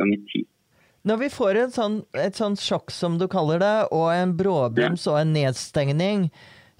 gang 0.00 0.14
i 0.16 0.18
tid. 0.32 0.48
Når 1.06 1.18
vi 1.18 1.28
får 1.34 1.60
sånn, 1.74 2.00
et 2.18 2.38
sånt 2.38 2.62
sjokk, 2.62 2.90
som 2.94 3.18
du 3.18 3.28
kaller 3.30 3.62
det, 3.62 3.76
og 3.94 4.10
en 4.14 4.34
bråbrems 4.38 5.06
og 5.10 5.20
en 5.20 5.32
nedstengning, 5.34 6.28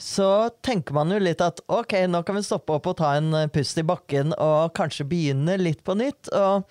så 0.00 0.50
tenker 0.66 0.96
man 0.96 1.12
jo 1.14 1.20
litt 1.22 1.42
at 1.44 1.60
ok, 1.70 1.94
nå 2.10 2.22
kan 2.26 2.38
vi 2.38 2.44
stoppe 2.46 2.74
opp 2.74 2.88
og 2.90 2.98
ta 2.98 3.12
en 3.18 3.34
pust 3.54 3.78
i 3.78 3.86
bakken 3.86 4.34
og 4.34 4.72
kanskje 4.78 5.06
begynne 5.08 5.58
litt 5.60 5.84
på 5.86 5.94
nytt. 5.98 6.32
Og 6.34 6.64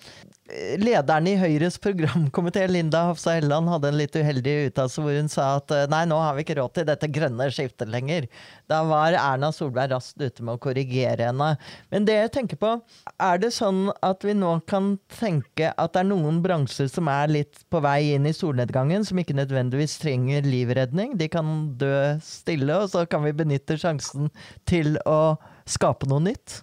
lederen 0.82 1.26
i 1.30 1.34
Høyres 1.40 1.78
programkomité, 1.82 2.64
Linda 2.68 3.06
Hofstad 3.08 3.38
Helleland, 3.38 3.70
hadde 3.72 3.90
en 3.90 3.98
litt 3.98 4.16
uheldig 4.16 4.54
uttalelse 4.68 5.02
hvor 5.04 5.16
hun 5.16 5.30
sa 5.32 5.46
at 5.58 5.72
eh, 5.74 5.86
nei, 5.92 6.02
nå 6.08 6.18
har 6.20 6.36
vi 6.36 6.44
ikke 6.44 6.56
råd 6.58 6.74
til 6.76 6.86
dette 6.88 7.08
grønne 7.12 7.48
skiftet 7.54 7.90
lenger. 7.92 8.26
Da 8.70 8.82
var 8.88 9.16
Erna 9.16 9.52
Solberg 9.54 9.94
raskt 9.94 10.20
ute 10.20 10.44
med 10.44 10.56
å 10.56 10.62
korrigere 10.62 11.30
henne. 11.30 11.52
Men 11.92 12.08
det 12.08 12.18
jeg 12.18 12.34
tenker 12.36 12.60
på, 12.60 12.74
er 13.16 13.42
det 13.42 13.52
sånn 13.56 13.86
at 14.04 14.26
vi 14.26 14.36
nå 14.38 14.54
kan 14.70 14.94
tenke 15.16 15.72
at 15.72 15.94
det 15.94 16.04
er 16.04 16.10
noen 16.10 16.42
bransjer 16.44 16.90
som 16.92 17.10
er 17.12 17.32
litt 17.32 17.64
på 17.72 17.82
vei 17.84 18.12
inn 18.16 18.28
i 18.28 18.36
solnedgangen, 18.36 19.06
som 19.08 19.20
ikke 19.22 19.38
nødvendigvis 19.38 19.98
trenger 20.02 20.46
livredning? 20.46 21.16
De 21.20 21.30
kan 21.32 21.72
dø 21.80 21.96
stille, 22.24 22.76
og 22.76 22.92
så 22.92 23.06
kan 23.08 23.24
vi 23.26 23.36
benytte 23.36 23.78
sjansen 23.80 24.30
til 24.68 24.98
å 25.08 25.36
skape 25.68 26.08
noe 26.10 26.22
nytt? 26.28 26.62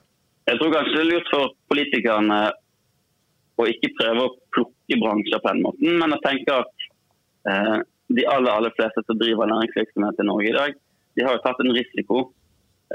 Jeg 0.50 0.58
tror 0.58 0.74
kanskje 0.74 0.96
det 0.98 1.02
er 1.04 1.12
lurt 1.14 1.30
for 1.30 1.54
politikerne 1.70 2.40
og 3.60 3.68
ikke 3.68 3.92
prøve 3.98 4.26
å 4.26 4.36
plukke 4.56 5.00
bransjer 5.02 5.42
på 5.44 5.52
den 5.52 5.64
måten, 5.66 5.98
men 6.00 6.16
å 6.16 6.22
tenke 6.24 6.56
at 6.62 6.86
eh, 7.52 7.80
de 8.16 8.26
aller, 8.26 8.52
aller 8.54 8.74
fleste 8.78 9.04
som 9.06 9.20
driver 9.20 9.50
næringsvirksomhet 9.50 10.22
i 10.22 10.28
Norge 10.30 10.50
i 10.50 10.56
dag, 10.56 10.78
de 11.18 11.26
har 11.26 11.36
jo 11.36 11.44
tatt 11.44 11.60
en 11.64 11.76
risiko. 11.76 12.30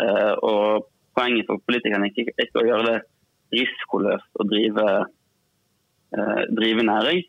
Eh, 0.00 0.35
og 0.42 0.90
Poenget 1.14 1.46
for 1.46 1.62
politikerne 1.62 2.09
er 2.09 2.24
ikke, 2.24 2.59
å 2.59 2.64
gjøre 2.66 2.87
det 2.88 2.94
risikoløst 3.55 4.40
å 4.42 4.46
drive, 4.50 4.87
eh, 6.16 6.40
drive 6.59 6.83
næring. 6.88 7.20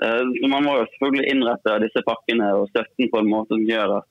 Eh, 0.00 0.22
så 0.40 0.48
Man 0.48 0.64
må 0.64 0.78
jo 0.78 0.86
selvfølgelig 0.94 1.32
innrette 1.34 1.74
disse 1.82 2.00
pakkene 2.06 2.48
og 2.56 2.70
støtten 2.70 3.10
på 3.12 3.20
en 3.20 3.28
måte 3.28 3.52
som 3.52 3.66
gjør 3.68 3.98
at 3.98 4.08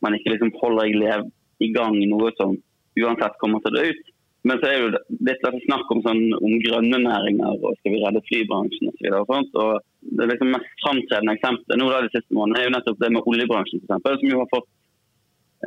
man 0.00 0.16
ikke 0.16 0.32
liksom 0.32 0.54
holder 0.62 1.28
i 1.60 1.68
gang 1.74 1.98
noe 2.08 2.32
som 2.40 2.56
uansett 2.96 3.36
kommer 3.42 3.60
til 3.60 3.76
å 3.76 3.76
dø 3.76 3.92
ut. 3.92 4.11
Men 4.42 4.58
så 4.58 4.68
er 4.68 4.80
jo 4.80 4.90
det 4.92 5.36
litt 5.38 5.64
snakk 5.68 5.90
om, 5.94 6.00
sånn, 6.02 6.22
om 6.34 6.54
grønne 6.64 6.98
næringer 7.04 7.60
og 7.62 7.76
skal 7.78 7.94
vi 7.94 8.00
redde 8.02 8.22
flybransjen 8.26 8.90
osv. 8.90 9.76
Det 10.18 10.26
liksom 10.32 10.50
mest 10.50 10.72
framtredende 10.82 11.36
eksempelet 11.38 11.78
nå 11.78 11.90
da, 11.92 12.00
de 12.02 12.10
siste 12.10 12.34
månedene 12.34 12.62
er 12.62 12.66
jo 12.66 12.74
nettopp 12.74 13.02
det 13.04 13.12
med 13.14 13.28
oljebransjen, 13.30 13.84
eksempel, 13.84 14.18
som 14.18 14.32
jo 14.32 14.40
har 14.42 14.50
fått 14.50 14.70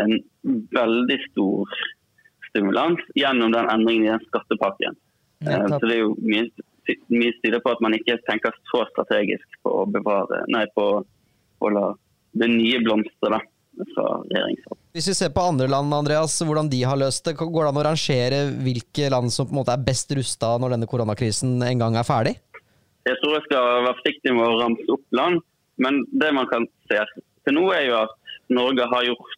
en 0.04 0.18
veldig 0.76 1.20
stor 1.30 1.76
stimulans 2.50 3.04
gjennom 3.16 3.56
den 3.56 3.72
endringen 3.72 4.10
i 4.10 4.14
den 4.14 4.28
skattepakken. 4.28 5.00
Ja, 5.46 5.62
eh, 5.62 5.68
så 5.72 5.82
det 5.86 5.96
er 5.96 6.02
jo 6.04 6.14
mye, 6.20 6.48
mye 7.16 7.36
styrer 7.40 7.64
på 7.64 7.76
at 7.76 7.84
man 7.84 7.96
ikke 7.96 8.20
tenker 8.28 8.56
så 8.72 8.84
strategisk 8.92 9.60
på 9.64 9.72
å 9.72 9.86
bevare, 9.88 10.44
nei, 10.52 10.66
på 10.76 10.90
å 11.64 11.72
la 11.72 11.94
det 12.36 12.52
nye 12.52 12.84
blomstre 12.84 13.40
fra 13.96 14.10
regjeringshold. 14.28 14.80
Hvis 14.96 15.10
vi 15.10 15.14
ser 15.18 15.32
på 15.36 15.44
andre 15.44 15.66
land, 15.68 15.92
Andreas, 15.92 16.38
hvordan 16.40 16.70
de 16.72 16.78
har 16.88 16.96
løst 16.96 17.26
det, 17.28 17.34
går 17.36 17.66
det 17.66 17.68
an 17.68 17.80
å 17.82 17.84
rangere 17.84 18.38
hvilke 18.64 19.10
land 19.12 19.34
som 19.34 19.44
på 19.50 19.52
en 19.52 19.58
måte 19.58 19.74
er 19.74 19.82
best 19.84 20.14
rusta 20.16 20.54
når 20.56 20.72
denne 20.72 20.88
koronakrisen 20.88 21.58
en 21.68 21.82
gang 21.82 21.98
er 22.00 22.08
ferdig? 22.08 22.32
Jeg 23.04 23.20
tror 23.20 23.34
jeg 23.36 23.44
skal 23.50 23.68
være 23.84 23.98
forsiktig 23.98 24.32
med 24.38 24.46
å 24.46 24.62
ramse 24.62 24.86
opp 24.96 25.18
land, 25.20 25.42
men 25.84 26.00
det 26.16 26.30
man 26.38 26.48
kan 26.48 26.64
se 26.88 27.02
til 27.44 27.58
nå, 27.58 27.66
er 27.76 27.90
jo 27.90 27.98
at 28.06 28.14
Norge 28.56 28.86
har 28.94 29.10
gjort 29.10 29.36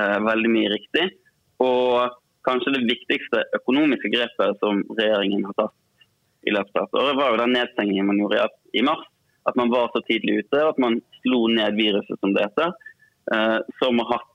eh, 0.00 0.18
veldig 0.26 0.50
mye 0.56 0.74
riktig. 0.74 1.06
Og 1.62 2.18
kanskje 2.42 2.74
det 2.74 2.82
viktigste 2.90 3.44
økonomiske 3.60 4.10
grepet 4.10 4.58
som 4.58 4.82
regjeringen 4.98 5.46
har 5.52 5.58
tatt 5.60 5.78
i 6.50 6.56
løpet 6.56 6.82
av 6.82 6.88
dette 6.88 7.04
året, 7.04 7.20
var 7.22 7.30
jo 7.30 7.42
den 7.44 7.56
nedstengingen 7.60 8.10
man 8.10 8.18
gjorde 8.24 8.50
i 8.74 8.82
mars. 8.90 9.06
At 9.46 9.54
man 9.54 9.70
var 9.70 9.94
så 9.94 10.02
tidlig 10.10 10.40
ute, 10.42 10.66
at 10.66 10.82
man 10.82 10.98
slo 11.20 11.44
ned 11.46 11.78
viruset, 11.78 12.18
som 12.18 12.34
det 12.34 12.48
heter. 12.50 12.74
Eh, 13.30 13.58
som 13.78 14.02
har 14.02 14.16
hatt 14.16 14.31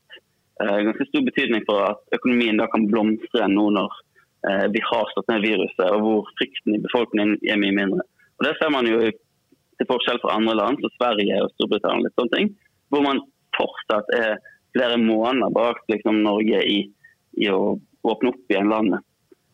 ganske 0.59 1.05
stor 1.09 1.23
betydning 1.27 1.63
for 1.67 1.85
at 1.85 2.17
økonomien 2.17 2.59
da 2.59 2.67
kan 2.71 2.87
blomstre 2.89 3.47
nå 3.51 3.69
når 3.75 3.95
eh, 4.49 4.65
vi 4.73 4.81
har 4.89 5.11
stått 5.11 5.29
ned 5.31 5.45
viruset, 5.45 5.85
og 5.91 6.03
hvor 6.03 6.31
frykten 6.39 6.77
i 6.77 6.83
befolkningen 6.83 7.37
er 7.45 7.61
mye 7.61 7.75
mindre. 7.77 8.05
Og 8.37 8.47
Det 8.47 8.53
ser 8.57 8.73
man 8.73 8.89
jo 8.89 9.01
til 9.77 9.89
forskjell 9.89 10.21
fra 10.23 10.37
andre 10.37 10.55
land, 10.57 10.81
som 10.81 10.93
Sverige 10.95 11.41
og 11.43 11.51
Storbritannia, 11.53 12.07
litt 12.07 12.17
sånne 12.17 12.35
ting, 12.35 12.53
hvor 12.93 13.05
man 13.05 13.21
fortsatt 13.57 14.09
er 14.17 14.37
flere 14.75 14.97
måneder 15.01 15.53
bak 15.53 15.81
liksom, 15.91 16.23
Norge 16.25 16.61
i, 16.65 16.79
i, 17.37 17.49
å 17.49 17.77
åpne 18.07 18.33
opp 18.33 18.53
igjen 18.53 18.71
landet. 18.71 19.05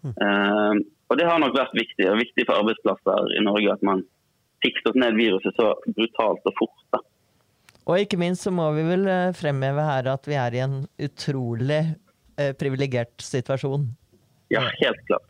Mm. 0.04 0.16
Uh, 0.20 0.74
og 1.12 1.20
Det 1.20 1.28
har 1.28 1.40
nok 1.40 1.56
vært 1.56 1.76
viktig, 1.78 2.08
og 2.10 2.20
viktig 2.20 2.48
for 2.48 2.60
arbeidsplasser 2.60 3.36
i 3.38 3.44
Norge 3.46 3.76
at 3.76 3.84
man 3.86 4.04
fikk 4.64 4.80
stått 4.82 5.00
ned 5.00 5.20
viruset 5.20 5.56
så 5.60 5.74
brutalt 5.96 6.48
og 6.50 6.56
fort. 6.60 6.80
da. 6.96 7.04
Og 7.84 8.00
ikke 8.00 8.20
minst 8.22 8.46
så 8.48 8.54
må 8.54 8.70
vi 8.78 8.86
vel 8.88 9.06
eh, 9.12 9.34
fremheve 9.36 9.84
her 9.84 10.08
at 10.14 10.30
vi 10.30 10.40
er 10.40 10.56
i 10.56 10.64
en 10.64 10.80
utrolig 11.04 11.82
eh, 12.40 12.54
privilegert 12.56 13.16
situasjon. 13.24 13.90
Ja, 14.54 14.64
helt 14.80 15.04
klart. 15.10 15.30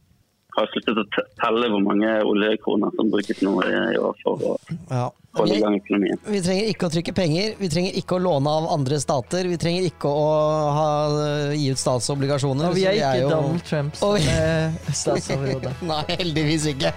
Jeg 0.54 0.62
har 0.62 0.70
sluttet 0.70 1.00
å 1.02 1.24
telle 1.42 1.68
hvor 1.74 1.82
mange 1.82 2.10
oljekroner 2.30 2.92
som 2.94 3.08
brukes 3.10 3.40
nå 3.42 3.56
i 3.66 3.98
år 3.98 4.20
for 4.22 4.44
å 4.46 4.52
ja. 4.70 5.08
holde 5.40 5.56
i 5.58 5.64
gang 5.64 5.80
økonomien. 5.80 6.20
Vi 6.30 6.42
trenger 6.46 6.70
ikke 6.70 6.92
å 6.92 6.94
trykke 6.94 7.16
penger, 7.18 7.56
vi 7.58 7.72
trenger 7.74 7.98
ikke 7.98 8.20
å 8.20 8.22
låne 8.22 8.54
av 8.62 8.70
andre 8.76 9.00
stater, 9.02 9.50
vi 9.50 9.58
trenger 9.58 9.90
ikke 9.90 10.14
å 10.14 10.28
ha, 10.78 10.88
gi 11.58 11.72
ut 11.74 11.82
statsobligasjoner. 11.82 12.70
Og 12.70 12.78
vi 12.78 12.86
er 12.86 13.00
ikke 13.02 13.14
er 13.16 13.24
jo... 13.24 13.32
Donald 13.34 13.66
Trumps 13.66 14.06
vi... 14.14 14.94
statsoverhode. 15.02 15.74
Nei, 15.90 16.04
heldigvis 16.22 16.70
ikke. 16.76 16.94